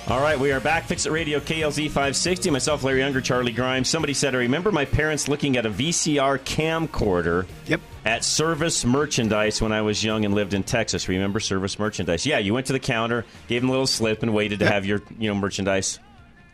[0.09, 0.83] All right, we are back.
[0.83, 2.49] Fix It Radio, KLZ 560.
[2.49, 3.87] Myself, Larry Younger, Charlie Grimes.
[3.89, 7.79] Somebody said, I remember my parents looking at a VCR camcorder Yep.
[8.03, 11.07] at Service Merchandise when I was young and lived in Texas.
[11.07, 12.25] Remember Service Merchandise?
[12.25, 14.85] Yeah, you went to the counter, gave them a little slip, and waited to have
[14.85, 15.99] your you know merchandise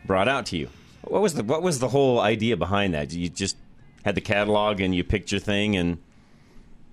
[0.04, 0.68] brought out to you.
[1.02, 3.12] What was the what was the whole idea behind that?
[3.12, 3.56] You just
[4.04, 5.98] had the catalog and you picked your thing, and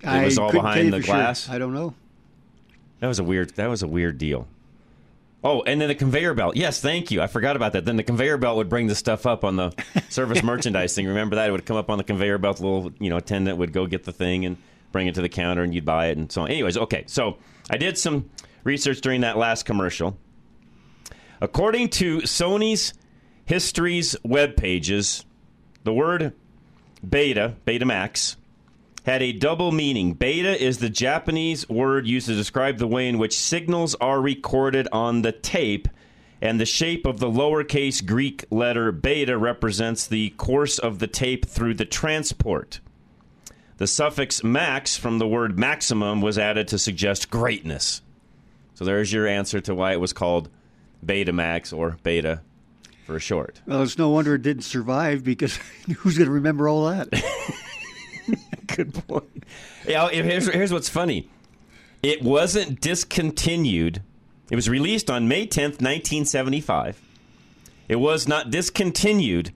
[0.02, 1.14] it was I all behind the for sure.
[1.14, 1.48] glass.
[1.48, 1.94] I don't know.
[2.98, 3.50] That was a weird.
[3.54, 4.48] That was a weird deal.
[5.44, 6.56] Oh, and then the conveyor belt.
[6.56, 7.22] Yes, thank you.
[7.22, 7.84] I forgot about that.
[7.84, 9.72] Then the conveyor belt would bring the stuff up on the
[10.08, 11.06] service merchandise thing.
[11.06, 11.48] Remember that?
[11.48, 12.56] It would come up on the conveyor belt.
[12.56, 14.56] The little you know attendant would go get the thing and
[14.90, 16.50] bring it to the counter, and you'd buy it, and so on.
[16.50, 17.04] Anyways, okay.
[17.06, 17.38] So
[17.70, 18.30] I did some
[18.64, 20.18] research during that last commercial.
[21.40, 22.94] According to Sony's
[23.44, 25.24] History's web pages,
[25.84, 26.34] the word
[27.08, 28.34] beta, Betamax,
[29.08, 30.12] had a double meaning.
[30.12, 34.86] Beta is the Japanese word used to describe the way in which signals are recorded
[34.92, 35.88] on the tape,
[36.42, 41.46] and the shape of the lowercase Greek letter beta represents the course of the tape
[41.46, 42.80] through the transport.
[43.78, 48.02] The suffix max from the word maximum was added to suggest greatness.
[48.74, 50.50] So there's your answer to why it was called
[51.02, 52.42] Betamax or Beta
[53.06, 53.62] for short.
[53.64, 55.56] Well, it's no wonder it didn't survive because
[55.96, 57.08] who's going to remember all that?
[58.66, 59.44] Good point.
[59.86, 61.28] Yeah, here's, here's what's funny.
[62.02, 64.02] It wasn't discontinued.
[64.50, 67.00] It was released on May 10th, 1975.
[67.88, 69.52] It was not discontinued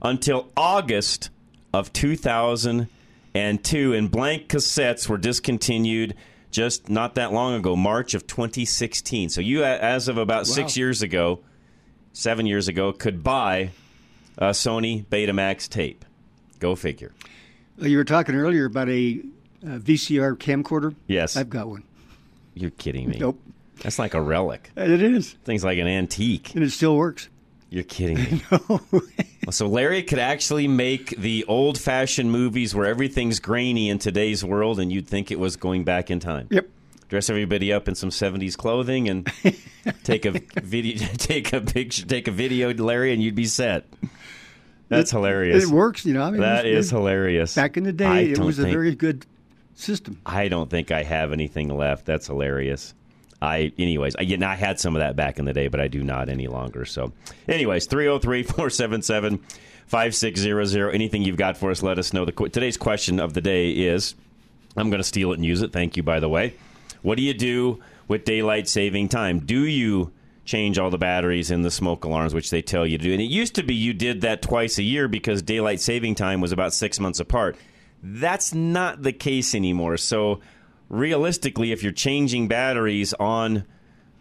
[0.00, 1.30] until August
[1.72, 6.14] of 2002, and blank cassettes were discontinued
[6.50, 9.30] just not that long ago, March of 2016.
[9.30, 11.40] So you, as of about six years ago,
[12.12, 13.70] seven years ago, could buy
[14.38, 16.04] a Sony Betamax tape.
[16.58, 17.12] Go figure.
[17.78, 19.20] Well, you were talking earlier about a
[19.64, 20.94] uh, VCR camcorder.
[21.06, 21.36] Yes.
[21.36, 21.84] I've got one.
[22.54, 23.18] You're kidding me.
[23.18, 23.40] Nope.
[23.82, 24.70] That's like a relic.
[24.76, 25.32] It is.
[25.44, 26.54] Thing's like an antique.
[26.54, 27.28] And it still works.
[27.70, 28.42] You're kidding me.
[28.50, 28.80] no.
[29.50, 34.78] so Larry could actually make the old fashioned movies where everything's grainy in today's world
[34.78, 36.48] and you'd think it was going back in time.
[36.50, 36.68] Yep.
[37.08, 39.30] Dress everybody up in some 70s clothing and
[40.02, 40.32] take a
[40.62, 43.86] video take a picture take a video Larry and you'd be set.
[44.92, 45.64] That's It- hilarious.
[45.64, 46.22] It works, you know.
[46.22, 47.54] I mean, That it's- is hilarious.
[47.54, 47.92] Back in the I
[48.24, 49.26] day, it don't was a think- very good
[49.74, 50.18] system.
[50.24, 52.06] I don't think I have anything left.
[52.06, 52.94] That's hilarious.
[53.40, 55.80] I, anyways, I, you know, I had some of that back in the day, but
[55.80, 56.84] I do not any longer.
[56.84, 57.12] So,
[57.48, 59.40] anyways, 303 477
[59.86, 60.90] 5600.
[60.94, 62.24] Anything you've got for us, let us know.
[62.24, 64.14] The, today's question of the day is
[64.76, 65.72] I'm going to steal it and use it.
[65.72, 66.54] Thank you, by the way.
[67.02, 69.40] What do you do with daylight saving time?
[69.40, 70.12] Do you
[70.44, 73.12] change all the batteries in the smoke alarms, which they tell you to do?
[73.12, 76.40] And it used to be you did that twice a year because daylight saving time
[76.40, 77.56] was about six months apart.
[78.02, 79.96] That's not the case anymore.
[79.96, 80.40] So,
[80.88, 83.64] realistically, if you're changing batteries on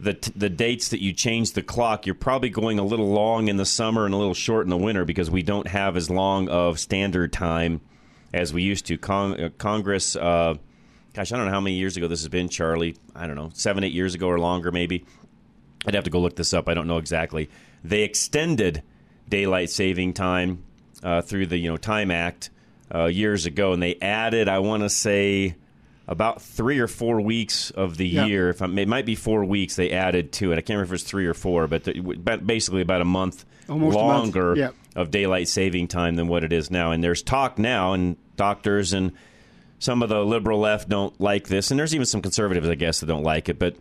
[0.02, 3.48] the t- the dates that you change the clock, you're probably going a little long
[3.48, 6.10] in the summer and a little short in the winter because we don't have as
[6.10, 7.82] long of standard time
[8.34, 8.98] as we used to.
[8.98, 10.56] Con- uh, Congress, uh,
[11.14, 12.96] gosh, I don't know how many years ago this has been, Charlie.
[13.16, 15.06] I don't know, seven, eight years ago or longer, maybe.
[15.86, 16.68] I'd have to go look this up.
[16.70, 17.50] I don't know exactly.
[17.84, 18.84] They extended
[19.30, 20.64] daylight saving time
[21.04, 22.50] uh, through the you know Time Act
[22.94, 25.56] uh, years ago, and they added, I want to say,
[26.08, 28.26] about three or four weeks of the Yeah.
[28.26, 28.50] year.
[28.50, 30.56] If I'm, it might be four weeks, they added to it.
[30.56, 33.46] I can't remember if it's three or four, but the, but basically about a month
[33.70, 34.24] Almost a month.
[34.36, 34.70] longer Yeah.
[34.96, 36.92] of daylight saving time than what it is now.
[36.92, 39.14] And there's talk now, and doctors and
[39.80, 43.00] some of the liberal left don't like this, and there's even some conservatives, I guess,
[43.00, 43.58] that don't like it.
[43.58, 43.78] But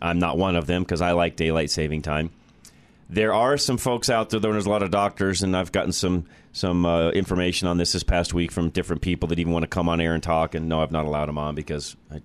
[0.00, 2.30] I'm not one of them because I like daylight saving time.
[3.08, 4.38] There are some folks out there.
[4.40, 7.92] though, There's a lot of doctors, and I've gotten some some uh, information on this
[7.92, 10.54] this past week from different people that even want to come on air and talk.
[10.54, 12.22] And no, I've not allowed them on because I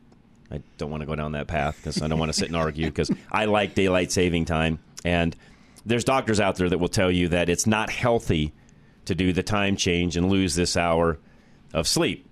[0.51, 2.55] I don't want to go down that path because I don't want to sit and
[2.55, 4.79] argue because I like daylight saving time.
[5.03, 5.35] And
[5.85, 8.53] there's doctors out there that will tell you that it's not healthy
[9.05, 11.19] to do the time change and lose this hour
[11.73, 12.27] of sleep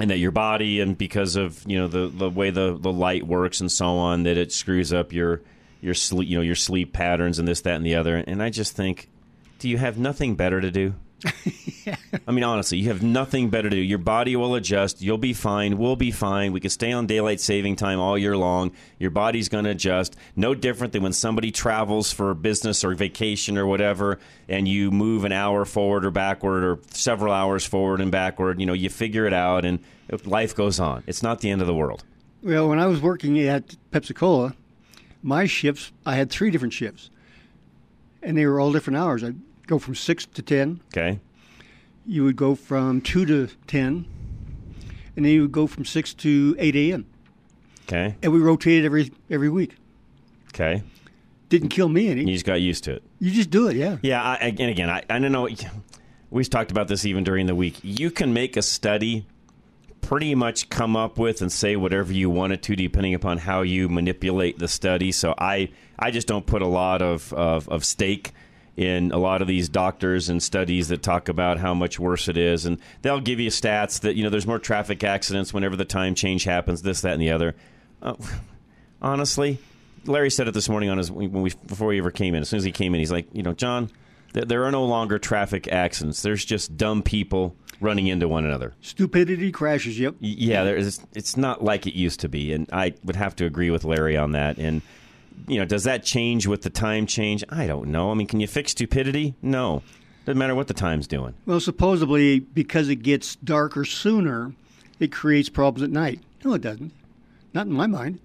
[0.00, 3.26] and that your body and because of you know the the way the, the light
[3.26, 5.42] works and so on that it screws up your
[5.80, 8.16] your sleep you know your sleep patterns and this that and the other.
[8.16, 9.08] And I just think
[9.58, 10.94] do you have nothing better to do
[12.26, 13.82] I mean honestly you have nothing better to do.
[13.82, 15.02] Your body will adjust.
[15.02, 15.78] You'll be fine.
[15.78, 16.52] We'll be fine.
[16.52, 18.72] We can stay on daylight saving time all year long.
[18.98, 20.16] Your body's going to adjust.
[20.36, 25.24] No different than when somebody travels for business or vacation or whatever and you move
[25.24, 28.60] an hour forward or backward or several hours forward and backward.
[28.60, 29.80] You know you figure it out and
[30.24, 31.02] life goes on.
[31.06, 32.04] It's not the end of the world.
[32.42, 34.54] Well, when I was working at Pepsi Cola,
[35.22, 37.08] my shifts, I had three different shifts,
[38.22, 39.22] and they were all different hours.
[39.22, 39.40] I'd
[39.72, 40.80] go from 6 to 10.
[40.92, 41.18] okay
[42.06, 44.04] You would go from 2 to 10,
[45.16, 47.06] and then you would go from 6 to 8 a.m.
[47.86, 49.76] okay And we rotated every every week.
[50.54, 50.82] okay
[51.48, 52.20] Didn't kill me any.
[52.22, 53.96] you just got used to it You just do it, yeah.
[54.02, 55.48] Yeah, I, and again, I, I don't know.
[56.30, 57.76] We've talked about this even during the week.
[57.82, 59.26] You can make a study,
[60.00, 63.60] pretty much come up with and say whatever you want it to, depending upon how
[63.62, 65.12] you manipulate the study.
[65.12, 68.32] So I, I just don't put a lot of, of, of stake
[68.76, 72.36] in a lot of these doctors and studies that talk about how much worse it
[72.36, 75.84] is, and they'll give you stats that you know there's more traffic accidents whenever the
[75.84, 77.54] time change happens, this, that, and the other.
[78.02, 78.14] Uh,
[79.02, 79.58] honestly,
[80.06, 82.42] Larry said it this morning on his when we before he ever came in.
[82.42, 83.90] As soon as he came in, he's like, you know, John,
[84.32, 86.22] there, there are no longer traffic accidents.
[86.22, 88.72] There's just dumb people running into one another.
[88.80, 90.14] Stupidity crashes, yep.
[90.20, 91.00] Yeah, there is.
[91.14, 94.16] It's not like it used to be, and I would have to agree with Larry
[94.16, 94.58] on that.
[94.58, 94.82] And
[95.46, 97.44] you know, does that change with the time change?
[97.48, 98.10] I don't know.
[98.10, 99.34] I mean, can you fix stupidity?
[99.42, 99.82] No.
[100.24, 101.34] Doesn't matter what the time's doing.
[101.46, 104.52] Well, supposedly because it gets darker sooner,
[105.00, 106.20] it creates problems at night.
[106.44, 106.92] No, it doesn't.
[107.54, 108.20] Not in my mind.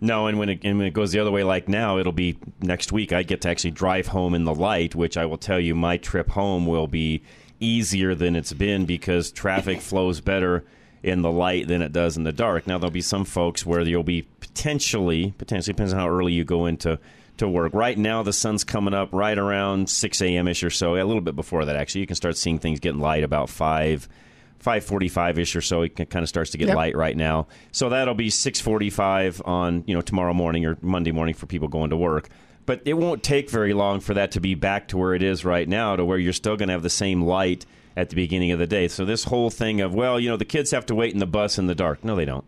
[0.00, 2.38] No, and when it and when it goes the other way, like now, it'll be
[2.60, 3.12] next week.
[3.12, 5.98] I get to actually drive home in the light, which I will tell you, my
[5.98, 7.22] trip home will be
[7.60, 10.64] easier than it's been because traffic flows better
[11.02, 12.66] in the light than it does in the dark.
[12.66, 16.44] Now there'll be some folks where you'll be potentially, potentially depends on how early you
[16.44, 16.98] go into
[17.38, 17.72] to work.
[17.72, 20.46] Right now, the sun's coming up right around six a.m.
[20.48, 20.96] ish or so.
[20.96, 24.08] A little bit before that, actually, you can start seeing things getting light about five.
[24.62, 25.80] 5:45 ish or so.
[25.80, 26.76] It kind of starts to get Yep.
[26.76, 27.46] light right now.
[27.72, 31.88] So that'll be 6:45 on you know tomorrow morning or Monday morning for people going
[31.90, 32.28] to work.
[32.66, 35.46] But it won't take very long for that to be back to where it is
[35.46, 37.64] right now, to where you're still going to have the same light
[37.96, 38.88] at the beginning of the day.
[38.88, 41.26] So this whole thing of well, you know, the kids have to wait in the
[41.26, 42.04] bus in the dark.
[42.04, 42.44] No, they don't.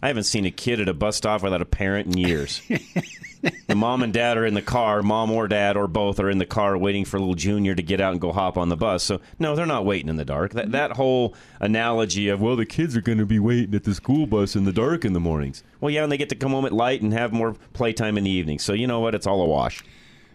[0.00, 2.62] I haven't seen a kid at a bus stop without a parent in years.
[3.66, 6.38] the mom and dad are in the car, mom or dad or both are in
[6.38, 9.02] the car waiting for little Junior to get out and go hop on the bus.
[9.02, 10.52] So no, they're not waiting in the dark.
[10.52, 13.94] That that whole analogy of well, the kids are going to be waiting at the
[13.94, 15.64] school bus in the dark in the mornings.
[15.80, 18.24] Well, yeah, and they get to come home at light and have more playtime in
[18.24, 18.60] the evening.
[18.60, 19.16] So you know what?
[19.16, 19.82] It's all a wash.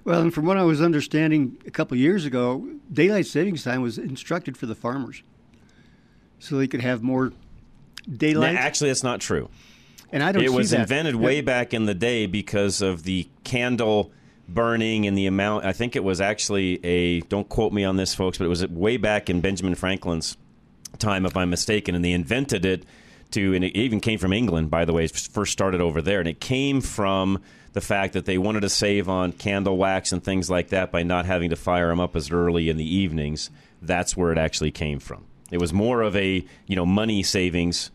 [0.05, 3.81] Well, and from what I was understanding a couple of years ago, daylight savings time
[3.81, 5.23] was instructed for the farmers,
[6.39, 7.31] so they could have more
[8.11, 8.55] daylight.
[8.55, 9.49] Now, actually, that's not true.
[10.11, 10.43] And I don't.
[10.43, 10.81] It was that.
[10.81, 14.11] invented way back in the day because of the candle
[14.47, 15.65] burning and the amount.
[15.65, 17.21] I think it was actually a.
[17.21, 20.37] Don't quote me on this, folks, but it was way back in Benjamin Franklin's
[20.99, 22.85] time, if I'm mistaken, and they invented it
[23.31, 23.53] to.
[23.53, 25.07] And it even came from England, by the way.
[25.07, 27.41] First started over there, and it came from
[27.73, 31.03] the fact that they wanted to save on candle wax and things like that by
[31.03, 33.49] not having to fire them up as early in the evenings.
[33.81, 35.25] That's where it actually came from.
[35.51, 37.91] It was more of a you know money savings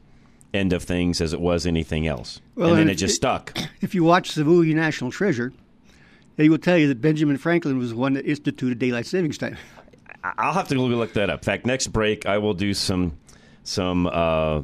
[0.54, 2.40] end of things as it was anything else.
[2.54, 3.56] Well, and then and it just stuck.
[3.80, 5.52] If you watch Savouille National Treasure,
[6.36, 9.56] they will tell you that Benjamin Franklin was the one that instituted daylight savings time.
[10.24, 11.40] I'll have to look that up.
[11.40, 13.16] In fact, next break I will do some
[13.62, 14.62] some uh,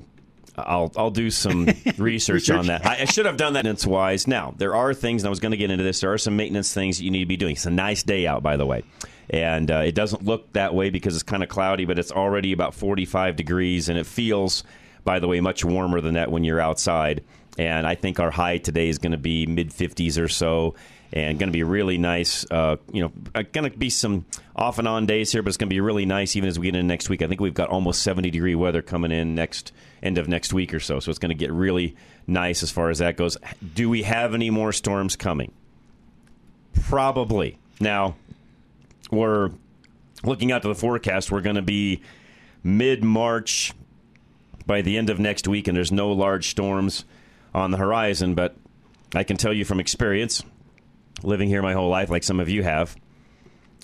[0.57, 2.87] I'll I'll do some research, on that.
[2.87, 4.27] I, I should have done that maintenance wise.
[4.27, 6.01] Now there are things, and I was going to get into this.
[6.01, 7.53] There are some maintenance things that you need to be doing.
[7.53, 8.85] It's a nice day out, by the way,
[9.31, 12.53] and uh, it doesn't look that way because it's kind of cloudy, but it's already
[12.53, 14.65] about 45 degrees, and it feels,
[15.03, 17.25] by the way, much warmer than that when you're outside.
[17.57, 20.75] And I think our high today is going to be mid 50s or so
[21.15, 22.45] and going to be really nice.
[22.51, 25.69] Uh, you know, going to be some off and on days here, but it's going
[25.69, 27.23] to be really nice even as we get into next week.
[27.23, 29.73] I think we've got almost 70 degree weather coming in next
[30.03, 31.95] end of next week or so, so it's going to get really
[32.27, 33.37] nice as far as that goes.
[33.75, 35.53] Do we have any more storms coming?
[36.83, 37.59] Probably.
[37.79, 38.17] Now,
[39.13, 39.53] we're
[40.25, 41.31] looking out to the forecast.
[41.31, 42.03] We're going to be
[42.65, 43.73] mid March
[44.67, 47.05] by the end of next week, and there's no large storms
[47.55, 48.35] on the horizon.
[48.35, 48.57] But
[49.15, 50.43] I can tell you from experience,
[51.23, 52.97] living here my whole life, like some of you have,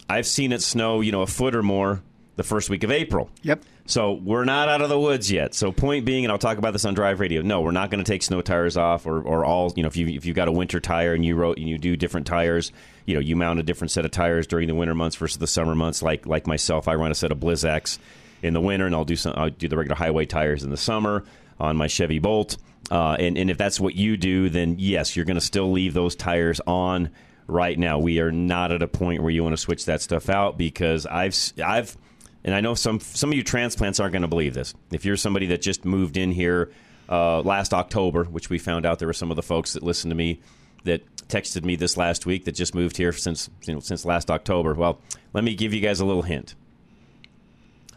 [0.08, 2.02] I've seen it snow, you know, a foot or more
[2.36, 3.30] the first week of April.
[3.42, 3.62] Yep.
[3.86, 5.54] So we're not out of the woods yet.
[5.54, 7.42] So point being, and I'll talk about this on Drive Radio.
[7.42, 9.72] No, we're not going to take snow tires off, or, or all.
[9.74, 11.76] You know, if you if you got a winter tire and you wrote and you
[11.76, 12.70] do different tires,
[13.04, 15.46] you know, you mount a different set of tires during the winter months versus the
[15.48, 16.02] summer months.
[16.02, 17.98] Like like myself, I run a set of Blizzaks
[18.42, 19.34] in the winter, and I'll do some.
[19.36, 21.24] I'll do the regular highway tires in the summer
[21.58, 22.58] on my Chevy Bolt.
[22.90, 25.94] Uh, and and if that's what you do, then yes, you're going to still leave
[25.94, 27.10] those tires on
[27.46, 27.98] right now.
[27.98, 31.06] We are not at a point where you want to switch that stuff out because
[31.06, 31.96] I've I've
[32.44, 34.74] and I know some some of you transplants aren't going to believe this.
[34.90, 36.70] If you're somebody that just moved in here
[37.08, 40.10] uh, last October, which we found out there were some of the folks that listened
[40.10, 40.40] to me
[40.84, 44.30] that texted me this last week that just moved here since you know, since last
[44.30, 44.74] October.
[44.74, 45.00] Well,
[45.32, 46.54] let me give you guys a little hint.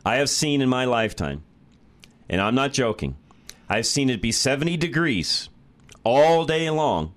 [0.06, 1.44] I have seen in my lifetime,
[2.28, 3.16] and I'm not joking,
[3.74, 5.50] I've seen it be 70 degrees
[6.04, 7.12] all day long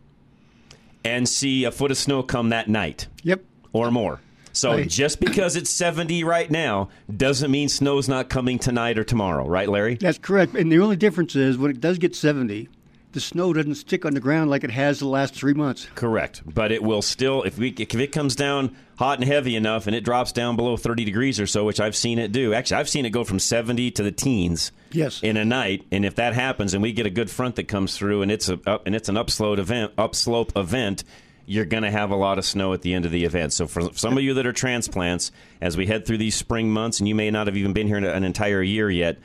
[1.05, 3.09] and see a foot of snow come that night.
[3.25, 3.45] Yep.
[3.75, 4.21] Or more.
[4.55, 4.89] So Right.
[4.89, 9.69] just because it's 70 right now doesn't mean snow's not coming tonight or tomorrow, right,
[9.69, 9.97] Larry?
[9.97, 10.55] That's correct.
[10.55, 12.71] And the only difference is when it does get 70,
[13.17, 15.89] the snow doesn't stick on the ground like it has the last three months.
[15.95, 16.43] Correct.
[16.45, 19.97] But it will still, if we if it comes down hot and heavy enough and
[19.97, 22.53] it drops down below 30 degrees or so, which I've seen it do.
[22.53, 24.71] Actually, I've seen it go from 70 to the teens.
[24.93, 25.23] Yes.
[25.23, 27.97] In a night, and if that happens, and we get a good front that comes
[27.97, 31.03] through, and it's a up, and it's an upslope event, upslope event,
[31.47, 33.55] you're going to have a lot of snow at the end of the event.
[33.55, 36.99] So for some of you that are transplants, as we head through these spring months,
[36.99, 39.17] and you may not have even been here an entire year yet,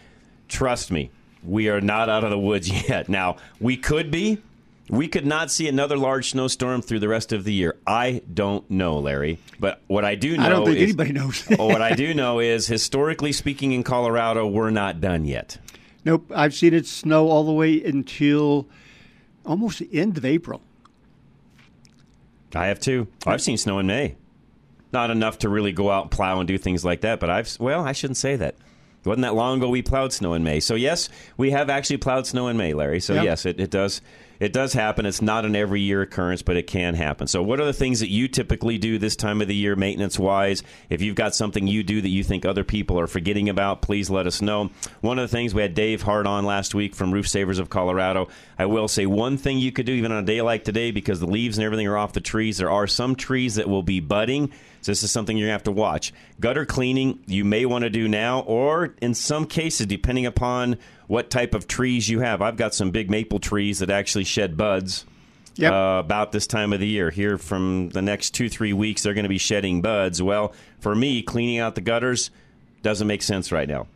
[0.48, 1.12] trust me,
[1.44, 3.10] we are not out of the woods yet.
[3.10, 4.40] Now we could be.
[4.90, 7.78] We could not see another large snowstorm through the rest of the year.
[7.88, 9.40] I don't know, Larry.
[9.58, 11.44] But what I do know I don't think is, anybody knows.
[11.56, 15.58] what I do know is, historically speaking, in Colorado, we're not done yet.
[16.04, 16.30] Nope.
[16.36, 18.68] I've seen it snow all the way until
[19.46, 20.62] almost the end of April.
[22.54, 23.08] I have too.
[23.26, 24.16] I've seen snow in May.
[24.92, 27.58] Not enough to really go out and plow and do things like that, but I've
[27.60, 28.56] well, I shouldn't say that.
[29.04, 30.60] It wasn't that long ago we plowed snow in May.
[30.60, 33.00] So yes, we have actually plowed snow in May, Larry.
[33.00, 33.24] So Yep.
[33.24, 34.02] yes, it, it does
[34.40, 35.06] it does happen.
[35.06, 37.28] It's not an every year occurrence, but it can happen.
[37.28, 40.18] So what are the things that you typically do this time of the year maintenance
[40.18, 40.64] wise?
[40.90, 44.10] If you've got something you do that you think other people are forgetting about, please
[44.10, 44.72] let us know.
[45.02, 47.70] One of the things we had Dave Hart on last week from Roof Savers of
[47.70, 48.30] Colorado.
[48.58, 51.20] I will say one thing you could do even on a day like today because
[51.20, 52.58] the leaves and everything are off the trees.
[52.58, 54.52] There are some trees that will be budding.
[54.82, 56.14] So this is something you're going to have to watch.
[56.40, 60.78] Gutter cleaning you may want to do now, or in some cases, depending upon
[61.08, 62.42] what type of trees you have.
[62.42, 65.06] I've got some big maple trees that actually shed buds.
[65.56, 65.74] Yep.
[65.74, 67.10] Uh, about this time of the year.
[67.10, 70.22] Here, from the next two, three weeks, they're going to be shedding buds.
[70.22, 72.32] Well, for me, cleaning out the gutters
[72.84, 73.88] doesn't make sense right now.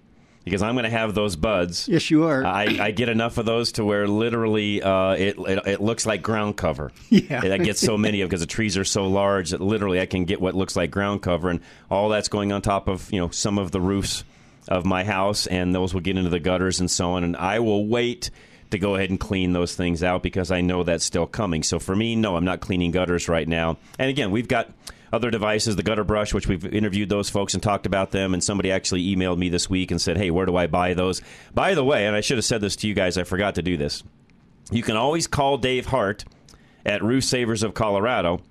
[0.45, 1.87] Because I'm going to have those buds.
[1.89, 2.45] Yes, you are.
[2.45, 6.21] I, I get enough of those to where literally uh, it, it it looks like
[6.21, 6.91] ground cover.
[7.09, 7.41] Yeah.
[7.43, 10.05] And I get so many of because the trees are so large that literally I
[10.05, 13.19] can get what looks like ground cover, and all that's going on top of you
[13.19, 14.23] know some of the roofs
[14.67, 17.23] of my house, and those will get into the gutters and so on.
[17.23, 18.29] And I will wait
[18.71, 21.63] to go ahead and clean those things out because I know that's still coming.
[21.63, 23.77] So for me, no, I'm not cleaning gutters right now.
[23.97, 24.71] And again, we've got
[25.13, 28.33] other devices, the gutter brush, which we've interviewed those folks and talked about them.
[28.33, 31.21] And somebody actually emailed me this week and said, "Hey, where do I buy those?"
[31.53, 33.61] By the way, and I should have said this to you guys, I forgot to
[33.61, 34.03] do this.
[34.71, 36.25] You can always call Dave Hart
[36.85, 38.41] at Roof Savers of Colorado,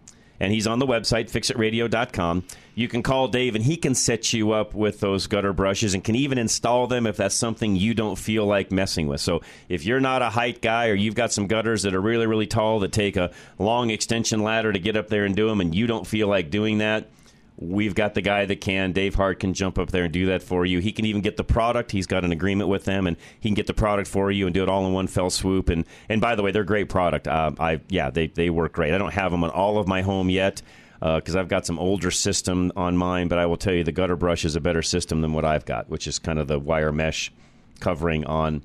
[0.40, 2.44] and he's on the website fixitradio.com.
[2.74, 6.02] You can call Dave, and he can set you up with those gutter brushes, and
[6.02, 9.20] can even install them if that's something you don't feel like messing with.
[9.20, 12.26] So if you're not a height guy, or you've got some gutters that are really
[12.26, 15.60] really tall that take a long extension ladder to get up there and do them,
[15.60, 17.08] and you don't feel like doing that.
[17.56, 18.92] We've got the guy that can.
[18.92, 20.80] Dave Hart can jump up there and do that for you.
[20.80, 21.92] He can even get the product.
[21.92, 24.54] He's got an agreement with them, and he can get the product for you and
[24.54, 25.68] do it all in one fell swoop.
[25.68, 27.28] And and by the way, they're a great product.
[27.28, 28.92] Uh, I yeah, they they work great.
[28.92, 30.62] I don't have them on all of my home yet
[30.98, 33.92] because uh, I've got some older system on mine, but I will tell you the
[33.92, 36.58] gutter brush is a better system than what I've got, which is kind of the
[36.58, 37.32] wire mesh
[37.78, 38.62] covering on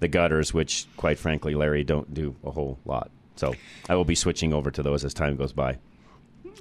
[0.00, 3.10] the gutters, which quite frankly, Larry, don't do a whole lot.
[3.36, 3.54] So
[3.88, 5.78] I will be switching over to those as time goes by.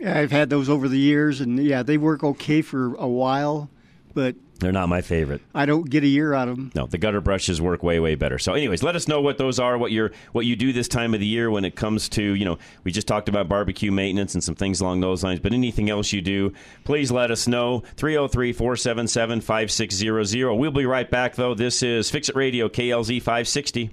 [0.04, 3.70] I've had those over the years, and yeah, they work okay for a while,
[4.14, 5.42] but They're not my favorite.
[5.54, 6.72] I don't get a year out of them.
[6.76, 8.40] No, the gutter brushes work way way better.
[8.40, 11.14] So, anyways, let us know what those are, what you're what you do this time
[11.14, 14.34] of the year when it comes to you know we just talked about barbecue maintenance
[14.34, 15.40] and some things along those lines.
[15.40, 17.84] But anything else you do, please let us know.
[17.98, 20.58] 303-477-5600.
[20.58, 21.54] We'll be right back though.
[21.54, 23.92] This is Fix It Radio KLZ 560.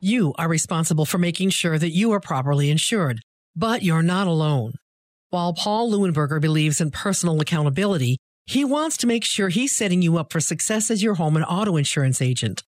[0.00, 3.20] You are responsible for making sure that you are properly insured,
[3.54, 4.72] but you're not alone.
[5.32, 10.18] While Paul Leuenberger believes in personal accountability, he wants to make sure he's setting you
[10.18, 12.62] up for success as your home and auto insurance agent.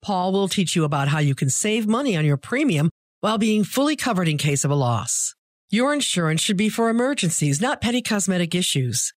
[0.00, 2.88] Paul will teach you about how you can save money on your premium
[3.20, 5.34] while being fully covered in case of a loss.
[5.68, 9.12] Your insurance should be for emergencies, not petty cosmetic issues.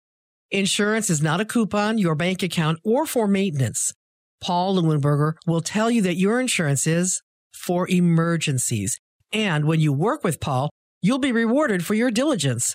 [0.50, 3.92] Insurance is not a coupon, your bank account, or for maintenance.
[4.42, 7.22] Paul Leuenberger will tell you that your insurance is
[7.52, 8.98] for emergencies.
[9.32, 10.70] And when you work with Paul,
[11.02, 12.74] you'll be rewarded for your diligence.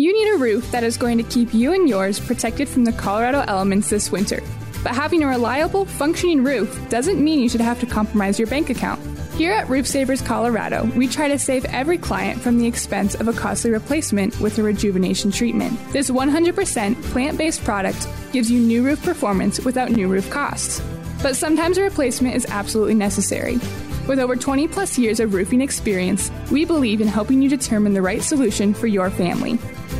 [0.00, 2.92] You need a roof that is going to keep you and yours protected from the
[2.92, 4.40] Colorado elements this winter.
[4.84, 8.70] But having a reliable, functioning roof doesn't mean you should have to compromise your bank
[8.70, 9.00] account.
[9.34, 13.26] Here at Roof Savers Colorado, we try to save every client from the expense of
[13.26, 15.76] a costly replacement with a rejuvenation treatment.
[15.92, 20.80] This 100% plant based product gives you new roof performance without new roof costs.
[21.24, 23.58] But sometimes a replacement is absolutely necessary.
[24.06, 28.00] With over 20 plus years of roofing experience, we believe in helping you determine the
[28.00, 29.58] right solution for your family.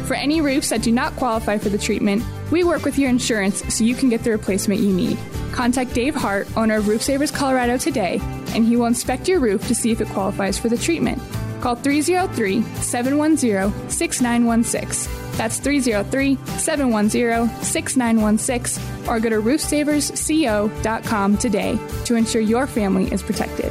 [0.08, 3.62] For any roofs that do not qualify for the treatment, we work with your insurance
[3.74, 5.18] so you can get the replacement you need.
[5.52, 8.18] Contact Dave Hart, owner of Roof Savers Colorado today,
[8.54, 11.20] and he will inspect your roof to see if it qualifies for the treatment.
[11.60, 15.36] Call 303 710 6916.
[15.36, 23.70] That's 303 710 6916 or go to roofsaversco.com today to ensure your family is protected.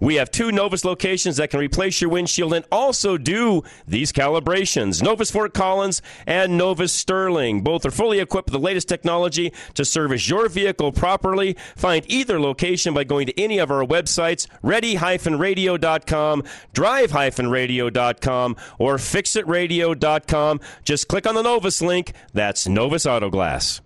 [0.00, 5.02] We have two Novus locations that can replace your windshield and also do these calibrations
[5.02, 7.62] Novus Fort Collins and Novus Sterling.
[7.62, 11.56] Both are fully equipped with the latest technology to service your vehicle properly.
[11.74, 20.60] Find either location by going to any of our websites ready-radio.com, drive-radio.com, or fixitradio.com.
[20.84, 22.12] Just click on the Novus link.
[22.32, 23.80] That's Novus Auto Glass.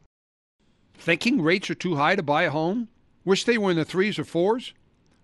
[0.94, 2.88] Thinking rates are too high to buy a home?
[3.24, 4.74] Wish they were in the threes or fours?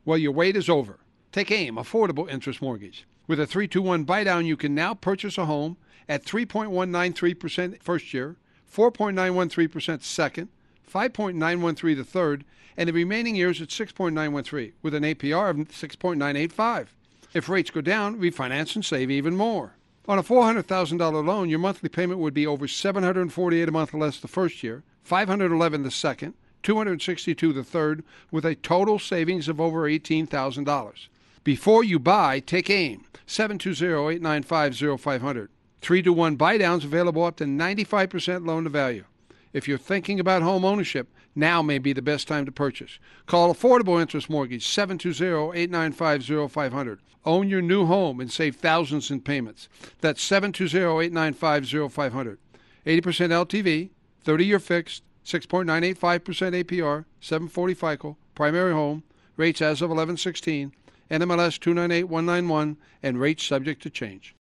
[0.07, 1.01] Well, your wait is over.
[1.33, 3.09] Take AIM, Affordable Interest Mortgage.
[3.27, 5.77] With a 321 buy down, you can now purchase a home
[6.09, 8.37] at 3.193% first year,
[8.73, 10.49] 4.913% second,
[10.89, 12.45] 5.913 the third,
[12.77, 16.87] and the remaining years at 6.913 with an APR of 6.985.
[17.35, 19.73] If rates go down, refinance and save even more.
[20.07, 24.29] On a $400,000 loan, your monthly payment would be over 748 a month less the
[24.29, 26.35] first year, 511 the second,
[26.67, 28.03] 262 the third,
[28.33, 31.09] with a total savings of over $18,000.
[31.45, 33.05] Before you buy, take aim.
[33.29, 35.47] 720-895-0500.
[35.81, 39.05] 3 to 1 buy downs available up to 95% loan to value.
[39.53, 41.07] If you're thinking about home ownership,
[41.37, 42.99] now may be the best time to purchase.
[43.27, 46.99] Call Affordable Interest Mortgage 720-895-0500.
[47.25, 49.69] Own your new home and save thousands in payments.
[50.01, 52.39] That's 720-895-0500.
[52.85, 53.91] 80% LTV,
[54.25, 59.03] 30-year fixed, 6.985% APR, 740 FICO, primary home,
[59.37, 60.73] rates as of 1116,
[61.11, 64.37] NMLS 298191, and rates subject to change.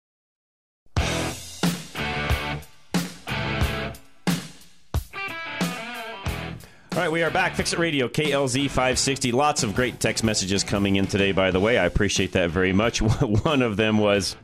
[6.96, 7.56] All right, we are back.
[7.56, 9.32] Fix It Radio, KLZ 560.
[9.32, 11.80] Lots of great text messages coming in today, by the way.
[11.80, 13.02] I appreciate that very much.
[13.02, 14.36] One of them was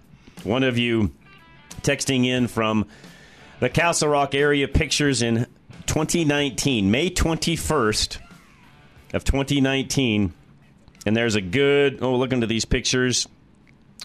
[0.43, 1.11] one of you
[1.83, 2.87] texting in from
[3.59, 5.45] the Castle Rock area pictures in
[5.87, 8.17] 2019, May 21st
[9.13, 10.33] of 2019.
[11.05, 13.27] And there's a good, oh, look into these pictures,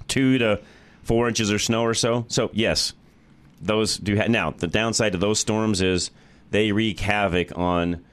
[0.08, 0.60] two to
[1.02, 2.24] four inches of snow or so.
[2.28, 2.94] So, yes,
[3.60, 4.16] those do.
[4.16, 6.10] Ha- now, the downside to those storms is
[6.50, 8.04] they wreak havoc on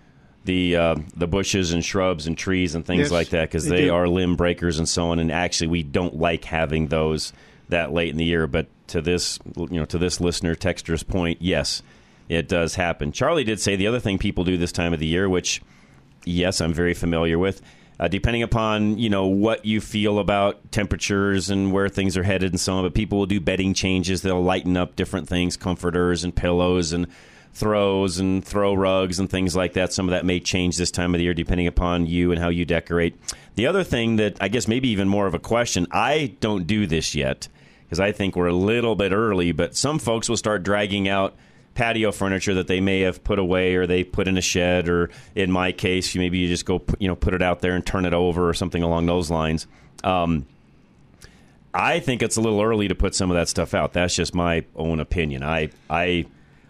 [0.46, 3.84] the uh, the bushes and shrubs and trees and things Yes, like that because they
[3.84, 5.20] they are limb breakers and so on.
[5.20, 7.32] And actually, we don't like having those
[7.70, 8.48] that late in the year.
[8.48, 11.82] But to this, you know, to this listener texter's point, yes,
[12.30, 13.12] it does happen.
[13.12, 15.62] Charlie did say the other thing people do this time of the year, which
[16.26, 17.62] yes, I'm very familiar with.
[18.00, 22.52] Uh, depending upon you know what you feel about temperatures and where things are headed
[22.52, 24.22] and so on, but people will do bedding changes.
[24.22, 27.08] They'll lighten up different things, comforters and pillows and
[27.54, 29.94] throws and throw rugs and things like that.
[29.94, 32.50] Some of that may change this time of the year depending upon you and how
[32.50, 33.16] you decorate.
[33.56, 36.88] The other thing that I guess maybe even more of a question, I don't do
[36.88, 37.48] this yet
[37.86, 41.36] because I think we're a little bit early, but some folks will start dragging out
[41.76, 45.10] patio furniture that they may have put away or they put in a shed or
[45.34, 48.06] in my case maybe you just go you know put it out there and turn
[48.06, 49.66] it over or something along those lines
[50.04, 50.46] um,
[51.74, 53.94] I think it's a little early to put some of that stuff out.
[53.94, 55.44] That's just my own opinion.
[55.44, 56.26] I I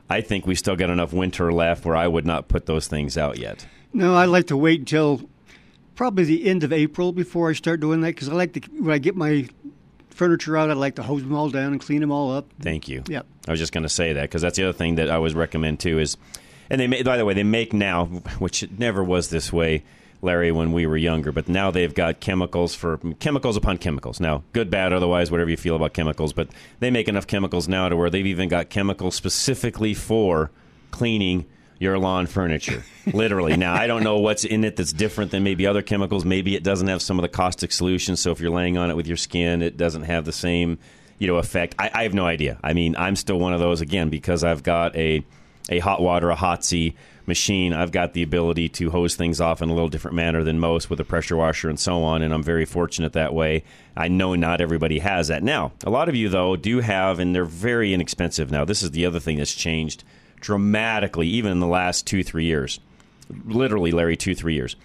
[0.09, 3.17] I think we still got enough winter left where I would not put those things
[3.17, 3.65] out yet.
[3.93, 5.21] No, I like to wait until
[5.95, 8.93] probably the end of April before I start doing that because I like to when
[8.93, 9.47] I get my
[10.13, 12.45] furniture out, I'd like to hose them all down and clean them all up.
[12.59, 13.03] Thank you.
[13.07, 13.25] Yep.
[13.47, 15.33] I was just going to say that because that's the other thing that I always
[15.33, 16.17] recommend too is,
[16.69, 18.05] and they ma- by the way they make now,
[18.39, 19.83] which it never was this way,
[20.21, 24.21] Larry, when we were younger, but now they've got chemicals for chemicals upon chemicals.
[24.21, 26.47] Now, good, bad, otherwise, whatever you feel about chemicals, but
[26.79, 30.49] they make enough chemicals now to where they've even got chemicals specifically for
[30.91, 31.45] cleaning
[31.83, 32.83] your lawn furniture.
[33.13, 33.57] Literally.
[33.57, 36.23] Now, I don't know what's in it that's different than maybe other chemicals.
[36.23, 38.95] Maybe it doesn't have some of the caustic solutions, so if you're laying on it
[38.95, 40.79] with your skin, it doesn't have the same,
[41.19, 41.75] you know, effect.
[41.77, 42.57] I, I have no idea.
[42.63, 45.23] I mean, I'm still one of those again because I've got a
[45.69, 47.73] a hot water, a Hotsy machine.
[47.73, 50.89] I've got the ability to hose things off in a little different manner than most
[50.89, 53.63] with a pressure washer and so on, and I'm very fortunate that way.
[53.95, 55.43] I know not everybody has that.
[55.43, 58.65] Now, a lot of you though do have, and they're very inexpensive now.
[58.65, 60.03] This is the other thing that's changed
[60.43, 62.79] dramatically, even in the last two, three years.
[63.45, 64.75] Literally, Larry, two, three years.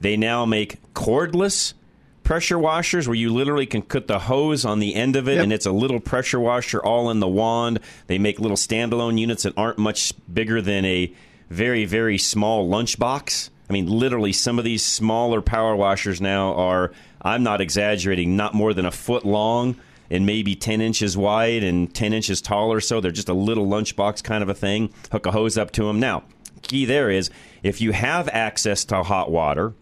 [0.00, 1.74] They now make cordless
[2.22, 5.42] pressure washers where you literally can put the hose on the end of it Yep.
[5.44, 7.80] and it's a little pressure washer all in the wand.
[8.06, 11.12] They make little standalone units that aren't much bigger than a
[11.50, 13.50] very, very small lunchbox.
[13.68, 18.54] I mean, literally, some of these smaller power washers now are, I'm not exaggerating, not
[18.54, 19.76] more than a foot long
[20.10, 23.00] and maybe 10 inches wide and 10 inches tall or so.
[23.00, 24.92] They're just a little lunchbox kind of a thing.
[25.12, 26.00] Hook a hose up to them.
[26.00, 26.24] Now,
[26.62, 27.30] key there is
[27.62, 29.74] if you have access to hot water,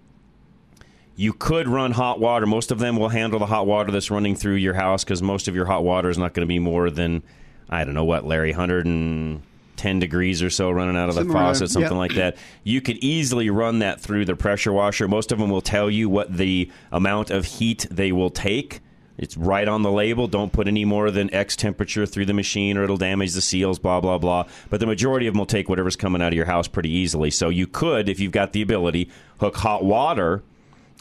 [1.15, 2.45] you could run hot water.
[2.47, 5.49] Most of them will handle the hot water that's running through your house because most
[5.49, 7.23] of your hot water is not going to be more than,
[7.71, 11.55] I don't know what, Larry, 110 degrees or so running out of the Somewhere around-
[11.55, 11.99] faucet, something yeah.
[11.99, 12.37] like that.
[12.65, 15.09] You could easily run that through the pressure washer.
[15.09, 18.81] Most of them will tell you what the amount of heat they will take.
[19.19, 20.27] It's right on the label.
[20.27, 23.79] Don't put any more than X temperature through the machine or it'll damage the seals,
[23.79, 24.47] blah, blah, blah.
[24.69, 27.31] But the majority of them will take whatever's coming out of your house pretty easily.
[27.31, 29.11] So you could, if you've got the ability,
[29.41, 30.43] hook hot water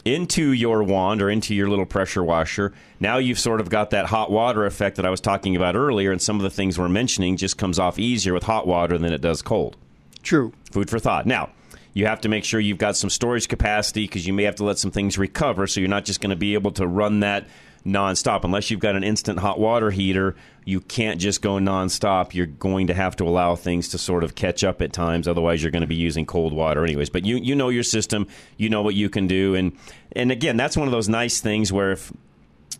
[0.06, 2.72] into your wand or into your little pressure washer.
[3.00, 6.12] Now you've sort of got that hot water effect that I was talking about earlier,
[6.12, 9.12] and some of the things we're mentioning just comes off easier with hot water than
[9.12, 9.76] it does cold.
[10.22, 10.52] True.
[10.70, 11.26] Food for thought.
[11.26, 11.50] Now,
[11.92, 14.64] you have to make sure you've got some storage capacity because you may have to
[14.64, 17.46] let some things recover, so you're not just going to be able to run that
[17.86, 18.44] nonstop.
[18.44, 20.34] Unless you've got an instant hot water heater,
[20.64, 22.34] you can't just go nonstop.
[22.34, 25.28] You're going to have to allow things to sort of catch up at times.
[25.28, 27.10] Otherwise, you're going to be using cold water anyways.
[27.10, 28.26] But you you know your system,
[28.56, 29.76] you know what you can do, and
[30.12, 32.12] and again, that's one of those nice things where if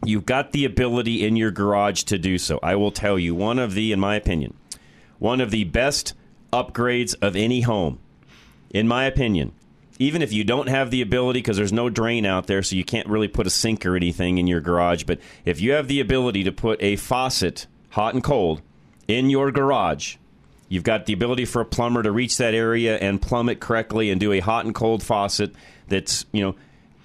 [0.04, 3.58] you've got the ability in your garage to do so, I will tell you one
[3.58, 4.54] of the, in my opinion,
[5.18, 6.14] one of the best
[6.52, 7.98] upgrades of any home,
[8.70, 9.52] in my opinion.
[9.98, 12.84] Even if you don't have the ability, because there's no drain out there, so you
[12.84, 15.04] can't really put a sink or anything in your garage.
[15.04, 18.60] But if you have the ability to put a faucet, hot and cold,
[19.08, 20.16] in your garage,
[20.68, 24.10] you've got the ability for a plumber to reach that area and plumb it correctly
[24.10, 25.54] and do a hot and cold faucet
[25.88, 26.54] that's, you know,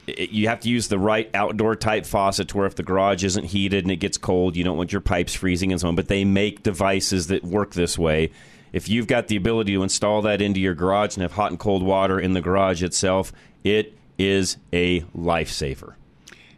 [0.07, 3.23] it- you have to use the right outdoor type faucet to where if the garage
[3.23, 5.95] isn't heated and it gets cold, you don't want your pipes freezing and so on.
[5.95, 8.31] But they make devices that work this way.
[8.73, 11.59] If you've got the ability to install that into your garage and have hot and
[11.59, 15.95] cold water in the garage itself, it is a lifesaver.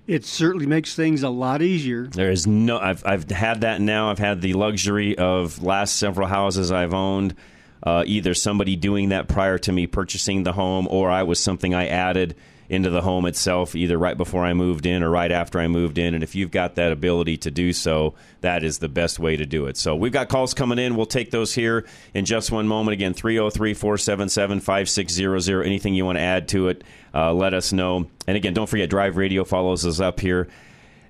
[0.05, 2.07] It certainly makes things a lot easier.
[2.07, 2.77] There is no.
[2.77, 4.11] I've I've had that now.
[4.11, 7.35] I've had the luxury of last several houses I've owned.
[7.81, 11.73] Uh, either somebody doing that prior to me purchasing the home, or I was something
[11.73, 12.35] I added
[12.73, 15.97] into the home itself, either right before I moved in or right after I moved
[15.97, 16.13] in.
[16.13, 19.45] And if you've got that ability to do so, that is the best way to
[19.45, 19.77] do it.
[19.77, 20.95] So we've got calls coming in.
[20.95, 22.93] We'll take those here in just one moment.
[22.93, 25.63] Again, 303 477 5600.
[25.63, 28.07] Anything you want to add to it, uh, let us know.
[28.27, 30.49] And again, don't forget, Drive Radio follows us up here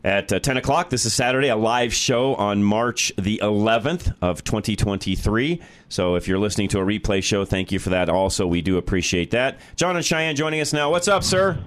[0.03, 0.89] at uh, 10 o'clock.
[0.89, 5.61] This is Saturday, a live show on March the 11th of 2023.
[5.89, 8.09] So if you're listening to a replay show, thank you for that.
[8.09, 9.59] Also, we do appreciate that.
[9.75, 10.91] John and Cheyenne joining us now.
[10.91, 11.57] What's up, sir?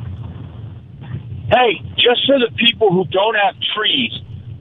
[1.49, 4.13] Hey, just for the people who don't have trees,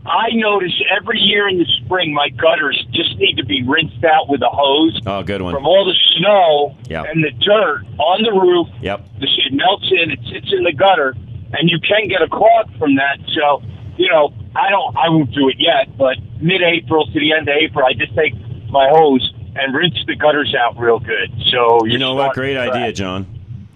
[0.06, 4.30] I notice every year in the spring my gutters just need to be rinsed out
[4.30, 5.52] with a hose Oh, good one.
[5.54, 7.06] from all the snow Yep.
[7.12, 8.68] and the dirt on the roof.
[8.82, 9.20] Yep.
[9.20, 11.16] The shit melts in, it sits in the gutter,
[11.54, 13.18] and you can get a clog from that.
[13.34, 13.62] So,
[13.98, 17.56] you know, I don't, I won't do it yet, but mid-April to the end of
[17.56, 18.34] April, I just take
[18.70, 21.32] my hose and rinse the gutters out real good.
[21.52, 22.34] So You know what?
[22.34, 23.28] Great idea, John.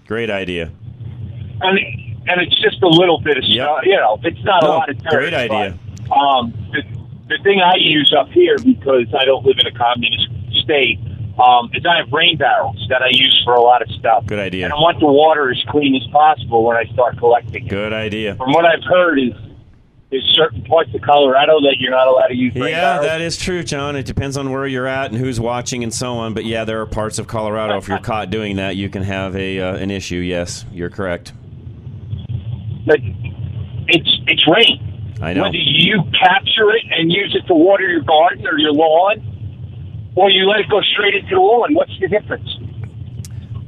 [0.06, 0.70] Great idea.
[1.62, 1.78] and
[2.28, 3.64] and it's just a little bit of Yep.
[3.66, 3.80] stuff.
[3.84, 5.10] You know, it's not No, a lot of dirt.
[5.12, 5.78] great idea.
[6.08, 6.82] But, um, the,
[7.36, 10.28] the thing I use up here because I don't live in a communist
[10.62, 10.98] state
[11.40, 14.26] um, is I have rain barrels that I use for a lot of stuff.
[14.26, 14.64] Good idea.
[14.66, 17.68] And I want the water as clean as possible when I start collecting it.
[17.70, 18.34] Good idea.
[18.36, 19.32] From what I've heard is
[20.10, 23.06] there's certain parts of Colorado that you're not allowed to use rain Yeah, barrels.
[23.06, 23.94] that is true, John.
[23.96, 26.34] It depends on where you're at and who's watching and so on.
[26.34, 27.76] But yeah, there are parts of Colorado.
[27.78, 30.16] If you're caught doing that, you can have a uh, an issue.
[30.16, 31.32] Yes, you're correct.
[32.86, 32.98] But
[33.86, 35.16] it's it's rain.
[35.22, 35.42] I know.
[35.42, 39.20] Whether you capture it and use it to water your garden or your lawn,
[40.14, 42.48] or you let it go straight into the wall, and what's the difference?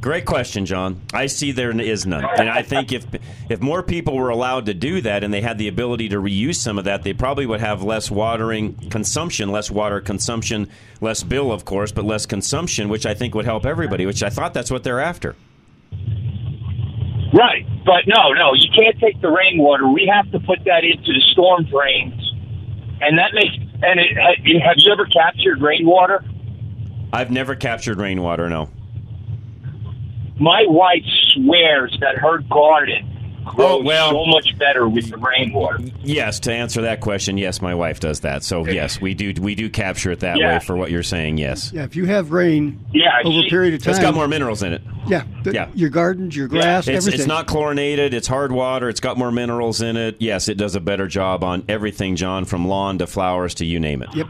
[0.03, 1.01] Great question, John.
[1.15, 3.07] I see there is none, and I think if
[3.49, 6.57] if more people were allowed to do that and they had the ability to reuse
[6.57, 10.69] some of that, they probably would have less watering consumption, less water consumption,
[11.01, 14.05] less bill, of course, but less consumption, which I think would help everybody.
[14.05, 15.37] Which I thought that's what they're after.
[17.33, 17.65] Right.
[17.87, 19.89] But no, no, you can't take the rainwater.
[19.89, 22.21] We have to put that into the storm drains,
[23.01, 23.55] and that makes.
[23.85, 26.25] And it, have you ever captured rainwater?
[27.13, 28.49] I've never captured rainwater.
[28.49, 28.71] No.
[30.41, 31.05] My wife
[31.35, 35.79] swears that her garden oh, grows Oh, well- so much better with the rainwater.
[36.03, 38.43] Yes, to answer that question, yes, my wife does that.
[38.43, 40.55] So yes, we do we do capture it that Yeah.
[40.55, 41.37] way for what you're saying.
[41.39, 41.71] Yes.
[41.73, 44.63] Yeah, if you have rain Yeah, over a period of time, It's got more minerals
[44.63, 44.83] in it.
[45.07, 45.67] Yeah, the- Yeah.
[45.75, 47.21] your gardens, your grass, It's, everything.
[47.21, 48.15] it's not chlorinated.
[48.15, 48.89] It's hard water.
[48.89, 50.17] It's got more minerals in it.
[50.19, 53.79] Yes, it does a better job on everything, John, from lawn to flowers to you
[53.79, 54.09] name it.
[54.15, 54.27] Yep.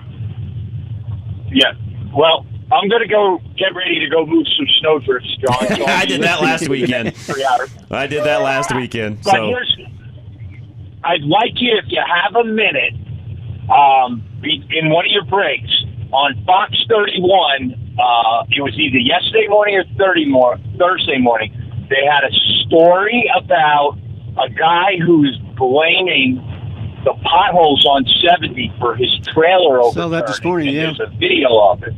[1.53, 1.73] Yeah.
[2.15, 5.77] Well, I'm going to go get ready to go move some snowdrifts, John.
[5.77, 7.15] So I did that last weekend.
[7.91, 9.23] I did that last weekend.
[9.23, 9.79] But So here's,
[11.05, 12.95] I'd like you, if you have a minute,
[13.71, 15.71] um, in one of your breaks
[16.13, 17.79] on Fox 31.
[17.93, 21.53] Uh, it was either yesterday morning or 30 more, Thursday morning.
[21.91, 22.33] They had a
[22.65, 23.99] story about
[24.43, 26.37] a guy who's blaming
[27.05, 29.95] the potholes on 70 for his trailer over.
[29.95, 30.85] Saw that this morning, yeah.
[30.85, 31.95] There's a video of it.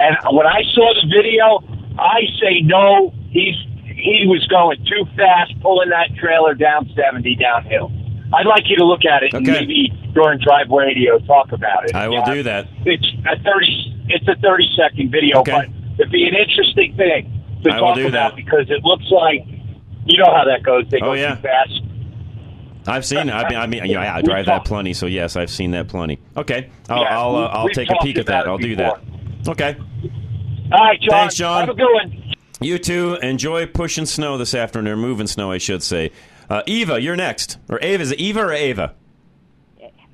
[0.00, 1.62] And when I saw the video,
[1.98, 3.12] I say no.
[3.30, 7.90] He's he was going too fast, pulling that trailer down seventy downhill.
[8.34, 11.94] I'd like you to look at it and maybe during Drive Radio talk about it.
[11.94, 12.34] I will Yeah.
[12.34, 12.66] do that.
[12.84, 13.94] It's a thirty.
[14.08, 15.52] It's a thirty second video, Okay.
[15.52, 15.68] but
[15.98, 17.32] it'd be an interesting thing
[17.64, 18.36] to I talk about that.
[18.36, 19.46] because it looks like
[20.04, 20.84] you know how that goes.
[20.90, 21.34] They Oh, go yeah.
[21.36, 21.82] too fast.
[22.88, 23.32] I've seen it.
[23.32, 24.92] I mean, I mean, yeah, I drive that plenty.
[24.92, 26.20] So yes, I've seen that plenty.
[26.36, 28.46] Okay, I'll Yeah, I'll, uh, I'll take a peek at that.
[28.46, 29.00] I'll do that.
[29.48, 29.76] Okay.
[30.72, 31.10] All right, John.
[31.10, 31.66] Thanks, John.
[31.66, 32.34] Have a good one.
[32.60, 33.14] You too.
[33.16, 36.10] Enjoy pushing snow this afternoon, or moving snow, I should say.
[36.48, 37.58] Uh, Eva, you're next.
[37.68, 38.02] Or Ava.
[38.02, 38.94] Is it Eva or Ava?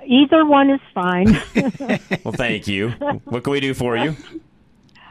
[0.05, 1.41] Either one is fine.
[2.25, 2.91] Well, thank you.
[3.25, 4.17] What can we do for you?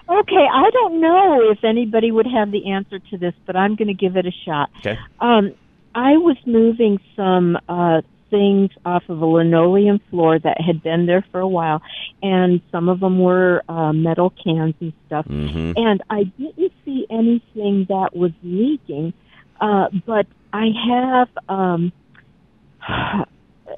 [0.10, 3.88] okay, I don't know if anybody would have the answer to this, but I'm going
[3.88, 4.70] to give it a shot.
[4.80, 4.98] Okay.
[5.20, 5.54] Um,
[5.96, 8.02] I was moving some uh,
[8.32, 11.84] things off of a linoleum floor that had been there for a while,
[12.24, 15.28] and some of them were uh, metal cans and stuff.
[15.28, 15.74] Mhm.
[15.78, 19.14] And I didn't see anything that was leaking,
[19.60, 21.92] uh, but I have um,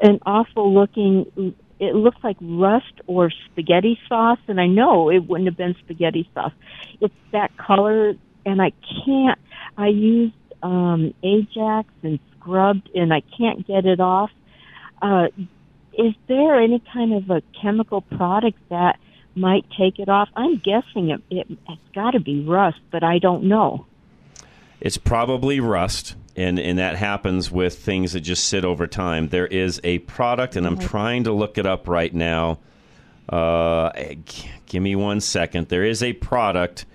[0.01, 1.53] an awful looking.
[1.79, 6.29] It looks like rust or spaghetti sauce, and I know it wouldn't have been spaghetti
[6.33, 6.53] sauce.
[7.01, 8.13] It's that color,
[8.45, 8.71] and I
[9.05, 9.39] can't.
[9.77, 14.31] I used um, Ajax and scrubbed, and I can't get it off.
[15.03, 15.27] Uh,
[15.97, 18.97] is there any kind of a chemical product that
[19.35, 20.29] might take it off?
[20.35, 23.85] I'm guessing it, it, it's got to be rust, but I don't know.
[24.79, 29.27] It's probably rust, and, and that happens with things that just sit over time.
[29.27, 32.59] There is a product, and I'm trying to look it up right now.
[33.27, 33.91] Uh,
[34.25, 35.67] g- give me one second.
[35.67, 36.85] There is a product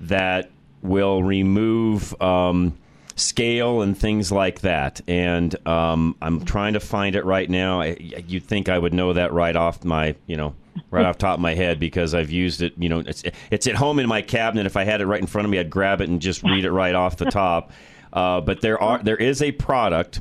[0.00, 0.50] that
[0.82, 2.76] will remove um,
[3.14, 7.80] scale and things like that, and um, I'm trying to find it right now.
[7.80, 10.54] I, you'd think I would know that right off my, you know,
[10.90, 12.74] right off top of my head because I've used it.
[12.76, 14.66] You know, it's it's at home in my cabinet.
[14.66, 16.64] If I had it right in front of me, I'd grab it and just read
[16.64, 17.72] it right off the top.
[18.12, 20.20] Uh, but there are there is a product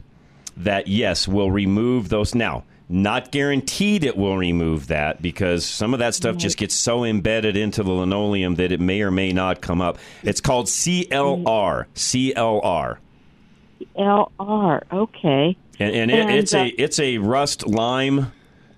[0.58, 2.64] that yes will remove those now.
[2.92, 7.56] Not guaranteed it will remove that because some of that stuff just gets so embedded
[7.56, 9.98] into the linoleum that it may or may not come up.
[10.24, 11.86] It's called CLR.
[11.96, 12.98] CLR.
[13.98, 15.58] LR, okay.
[15.80, 18.32] And, and, it, And, it's a uh, it's a rust lime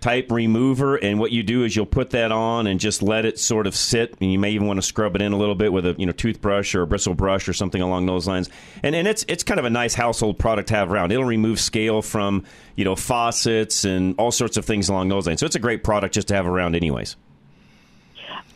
[0.04, 3.40] type remover, and what you do is you'll put that on and just let it
[3.40, 5.72] sort of sit, and you may even want to scrub it in a little bit
[5.72, 8.50] with a you know toothbrush or a bristle brush or something along those lines.
[8.84, 11.14] And and it's it's kind of a nice household product to have around.
[11.14, 12.44] It'll remove scale from
[12.76, 15.40] you know faucets and all sorts of things along those lines.
[15.40, 17.16] So it's a great product just to have around, anyways.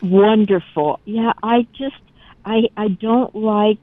[0.02, 1.00] Wonderful.
[1.06, 1.96] Yeah, I just
[2.44, 3.78] I I don't like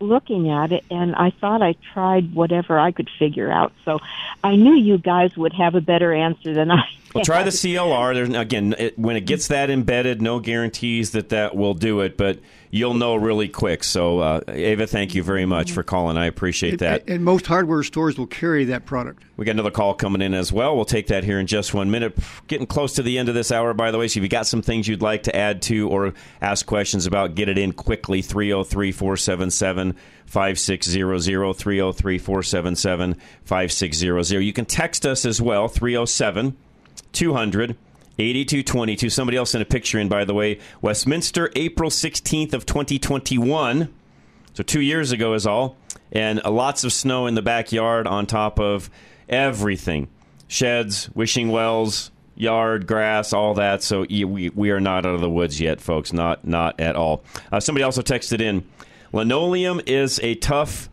[0.00, 3.72] looking at it and I thought I tried whatever I could figure out.
[3.84, 4.00] So
[4.44, 6.84] I knew you guys would have a better answer than I.
[7.14, 7.48] Well, try the.
[7.48, 8.12] CLR.
[8.12, 12.18] There's again, it, when it gets that embedded, no guarantees that that will do it,
[12.18, 12.38] but
[12.70, 13.84] you'll know really quick.
[13.84, 16.16] So, uh, Ava, thank you very much for calling.
[16.16, 17.08] I appreciate that.
[17.08, 19.22] And most hardware stores will carry that product.
[19.36, 20.74] We got another call coming in as well.
[20.74, 22.18] We'll take that here in just one minute.
[22.46, 24.08] Getting close to the end of this hour, by the way.
[24.08, 27.34] So if you got some things you'd like to add to or ask questions about,
[27.34, 28.22] get it in quickly.
[28.22, 29.94] 303 477
[30.26, 31.54] 5600.
[31.54, 34.40] 303 477 5600.
[34.40, 35.68] You can text us as well.
[35.68, 36.56] 307
[37.12, 37.76] 200
[38.18, 39.10] 8222.
[39.10, 40.58] Somebody else sent a picture in, by the way.
[40.82, 43.92] Westminster, April 16th of 2021.
[44.54, 45.76] So two years ago is all,
[46.10, 48.90] and uh, lots of snow in the backyard on top of
[49.28, 50.08] everything,
[50.48, 53.82] sheds, wishing wells, yard, grass, all that.
[53.82, 56.12] So we we are not out of the woods yet, folks.
[56.12, 57.22] Not not at all.
[57.52, 58.66] Uh, somebody also texted in,
[59.12, 60.88] linoleum is a tough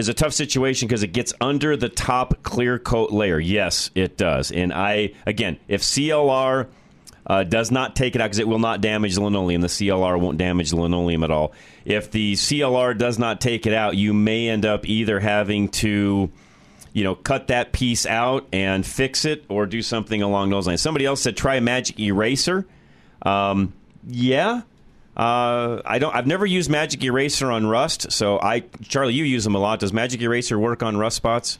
[0.00, 3.38] is a tough situation because it gets under the top clear coat layer.
[3.38, 4.50] Yes, it does.
[4.50, 6.66] And I again, if CLR
[7.26, 9.60] uh, does not take it out because it will not damage the linoleum.
[9.60, 11.52] The CLR won't damage the linoleum at all.
[11.84, 16.30] If the CLR does not take it out, you may end up either having to,
[16.92, 20.80] you know, cut that piece out and fix it, or do something along those lines.
[20.80, 22.66] Somebody else said try a magic eraser.
[23.22, 23.74] Um,
[24.08, 24.62] yeah.
[25.16, 26.14] Uh, I don't.
[26.14, 29.80] I've never used Magic Eraser on Rust, so I, Charlie, you use them a lot.
[29.80, 31.58] Does Magic Eraser work on Rust spots?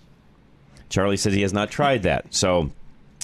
[0.88, 2.32] Charlie says he has not tried that.
[2.34, 2.70] So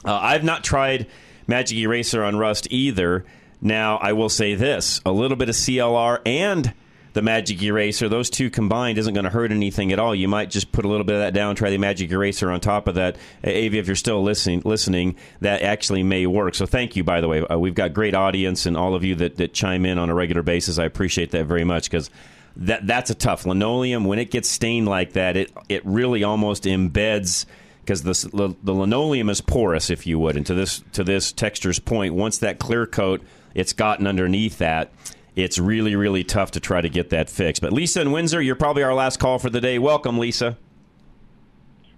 [0.05, 1.07] uh, I've not tried
[1.47, 3.25] Magic Eraser on Rust either.
[3.61, 6.73] Now, I will say this a little bit of CLR and
[7.17, 10.15] the Magic Eraser, those two combined isn't going to hurt anything at all.
[10.15, 12.61] You might just put a little bit of that down, try the Magic Eraser on
[12.61, 13.17] top of that.
[13.43, 16.55] Avi, if you're still listening, listening, that actually may work.
[16.55, 17.41] So thank you, by the way.
[17.41, 20.15] Uh, we've got great audience and all of you that, that chime in on a
[20.15, 20.79] regular basis.
[20.79, 22.11] I appreciate that very much because
[22.57, 25.39] that that's a tough linoleum when it gets stained like that.
[25.39, 27.47] It it really almost embeds
[27.81, 30.37] because the, the linoleum is porous, if you would.
[30.37, 33.23] And to this to this texture's point, once that clear coat
[33.55, 34.93] it's gotten underneath that,
[35.37, 37.63] it's really really tough to try to get that fixed.
[37.63, 39.79] But Lisa in Windsor, you're probably our last call for the day.
[39.79, 40.57] Welcome, Lisa.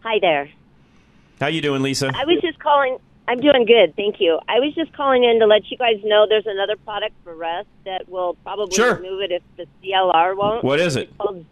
[0.03, 0.51] Hi there.
[1.41, 2.11] How you doing, Lisa?
[2.14, 2.99] I was just calling.
[3.28, 4.39] I'm doing good, thank you.
[4.49, 7.68] I was just calling in to let you guys know there's another product for Rust
[7.84, 8.95] that will probably Sure.
[8.97, 10.64] remove it if the CLR won't.
[10.64, 11.09] What is it?
[11.09, 11.45] It's called,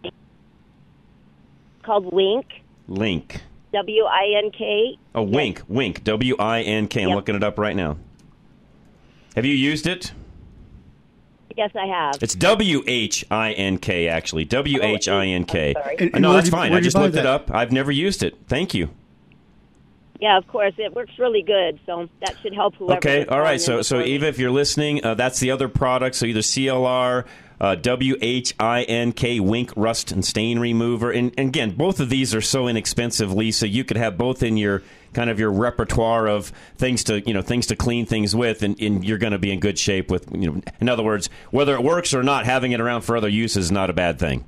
[1.82, 2.46] called Wink.
[2.88, 3.42] Link.
[3.74, 4.96] W I N K.
[5.14, 5.60] Oh, Wink.
[5.68, 6.02] Wink.
[6.04, 7.02] W I N K.
[7.02, 7.16] I'm Yep.
[7.16, 7.98] looking it up right now.
[9.34, 10.12] Have you used it?
[11.56, 12.22] Yes, I have.
[12.22, 14.44] It's W H I N K actually.
[14.44, 15.72] W H I N K.
[15.72, 16.12] sorry.
[16.12, 16.72] Uh, No, that's fine.
[16.72, 17.50] I just buy looked it up.
[17.50, 18.36] I've never used it.
[18.46, 18.90] Thank you.
[20.20, 21.78] Yeah, of course, it works really good.
[21.86, 22.98] So that should help whoever.
[22.98, 23.60] Okay, all right.
[23.60, 24.08] So, so before.
[24.08, 26.16] Eva, if you're listening, uh, that's the other product.
[26.16, 27.24] So either CLR,
[27.60, 32.00] uh, W H I N K Whink Rust and Stain Remover, and, and again, both
[32.00, 33.68] of these are so inexpensive, Lisa.
[33.68, 34.82] You could have both in your
[35.16, 38.78] kind of your repertoire of things to you know things to clean things with, and,
[38.80, 40.60] and you're going to be in good shape with you know.
[40.80, 43.72] In other words, whether it works or not, having it around for other use is
[43.72, 44.44] not a bad thing.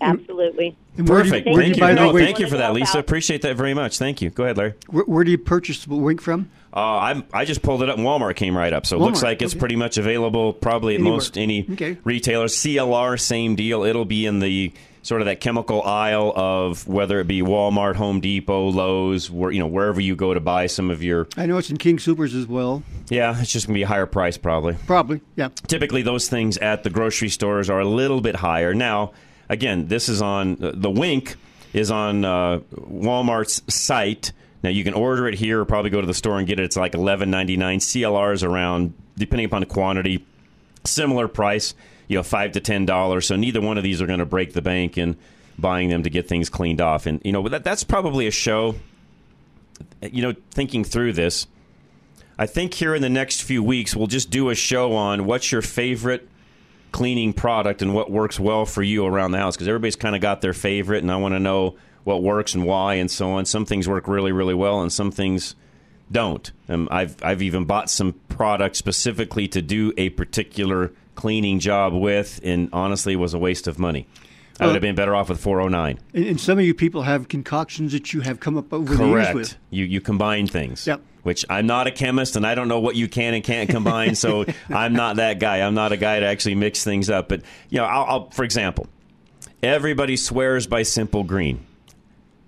[0.00, 0.76] Absolutely.
[0.98, 1.46] And you- Perfect.
[1.46, 1.94] where Thank you you.
[1.94, 2.26] No, Whink?
[2.26, 2.98] thank you for that, Lisa.
[2.98, 3.96] Appreciate that very much.
[3.98, 4.30] Thank you.
[4.30, 4.74] Go ahead, Larry.
[4.88, 6.50] Where, where do you purchase the Whink from?
[6.74, 8.84] Uh, I'm, I just pulled it up and Walmart came right up.
[8.86, 9.60] So it looks like it's okay.
[9.60, 11.14] pretty much available probably at Anywhere.
[11.14, 11.96] most any Okay.
[12.04, 12.46] retailer.
[12.46, 13.84] CLR, same deal.
[13.84, 14.72] It'll be in the
[15.04, 19.60] sort of that chemical aisle of whether it be Walmart, Home Depot, Lowe's, where you
[19.60, 21.28] know wherever you go to buy some of your.
[21.36, 22.82] I know it's in King Soopers as well.
[23.08, 24.74] Yeah, it's just gonna be a higher price probably.
[24.86, 25.50] Probably, yeah.
[25.68, 28.74] Typically, those things at the grocery stores are a little bit higher.
[28.74, 29.12] Now,
[29.48, 31.36] again, this is on the Whink
[31.72, 34.32] is on uh, Walmart's site.
[34.62, 36.64] Now you can order it here, or probably go to the store and get it.
[36.64, 37.80] It's like eleven ninety nine.
[37.80, 40.24] CLR is around, depending upon the quantity,
[40.84, 41.74] similar price.
[42.08, 43.26] You know, five to ten dollars.
[43.26, 45.16] So neither one of these are going to break the bank in
[45.58, 47.06] buying them to get things cleaned off.
[47.06, 48.74] And you know, that, that's probably a show.
[50.02, 51.46] You know, thinking through this,
[52.38, 55.52] I think here in the next few weeks we'll just do a show on what's
[55.52, 56.28] your favorite
[56.92, 60.20] cleaning product and what works well for you around the house because everybody's kind of
[60.20, 63.46] got their favorite and I want to know what works and why and so on.
[63.46, 65.54] Some things work really really well and some things
[66.10, 66.50] don't.
[66.68, 72.40] Um, I've I've even bought some products specifically to do a particular cleaning job with
[72.42, 74.06] and honestly was a waste of money.
[74.60, 75.98] I would have been better off with 409.
[76.12, 79.04] And, and some of you people have concoctions that you have come up over the
[79.04, 79.34] years Correct.
[79.34, 79.56] with.
[79.70, 80.86] You you combine things.
[80.86, 81.00] Yep.
[81.22, 84.14] Which I'm not a chemist and I don't know what you can and can't combine,
[84.14, 85.62] so I'm not that guy.
[85.62, 87.28] I'm not a guy to actually mix things up.
[87.28, 88.86] But you know, I'll, I'll for example,
[89.62, 91.64] everybody swears by Simple Green.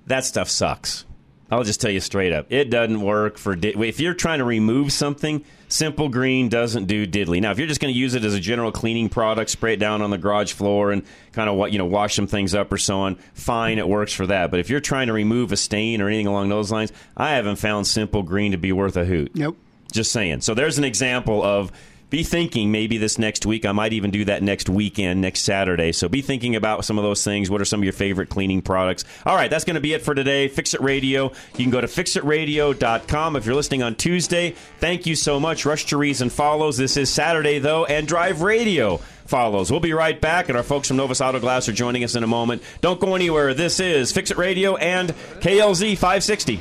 [0.07, 1.06] That stuff sucks.
[1.51, 2.47] I'll just tell you straight up.
[2.51, 5.45] It doesn't work for di- if you're trying to remove something.
[5.69, 7.41] Simple Green doesn't do diddly.
[7.41, 9.79] Now, if you're just going to use it as a general cleaning product, spray it
[9.79, 12.73] down on the garage floor and kind of what you know wash some things up
[12.73, 14.51] or so on, fine, it works for that.
[14.51, 17.57] But if you're trying to remove a stain or anything along those lines, I haven't
[17.57, 19.35] found Simple Green to be worth a hoot.
[19.35, 19.57] Nope.
[19.93, 20.41] Just saying.
[20.43, 21.73] So there's an example of
[22.09, 23.67] be thinking maybe this next week.
[23.67, 25.93] I might even do that next weekend, next Saturday.
[25.93, 27.51] So be thinking about some of those things.
[27.51, 29.05] What are some of your favorite cleaning products?
[29.25, 30.49] All right, that's going to be it for today.
[30.49, 31.33] Fix It Radio.
[31.57, 34.55] You can go to fixitradio.com if you're listening on Tuesday.
[34.79, 35.67] Thank you so much.
[35.67, 36.77] Rush to Reason follows.
[36.77, 39.73] This is Saturday, though, and Drive Radio follows.
[39.73, 42.23] We'll be right back, and our folks from Novus Auto Glass are joining us in
[42.23, 42.63] a moment.
[42.81, 43.55] Don't go anywhere.
[43.55, 46.61] This is Fix It Radio and KLZ 560.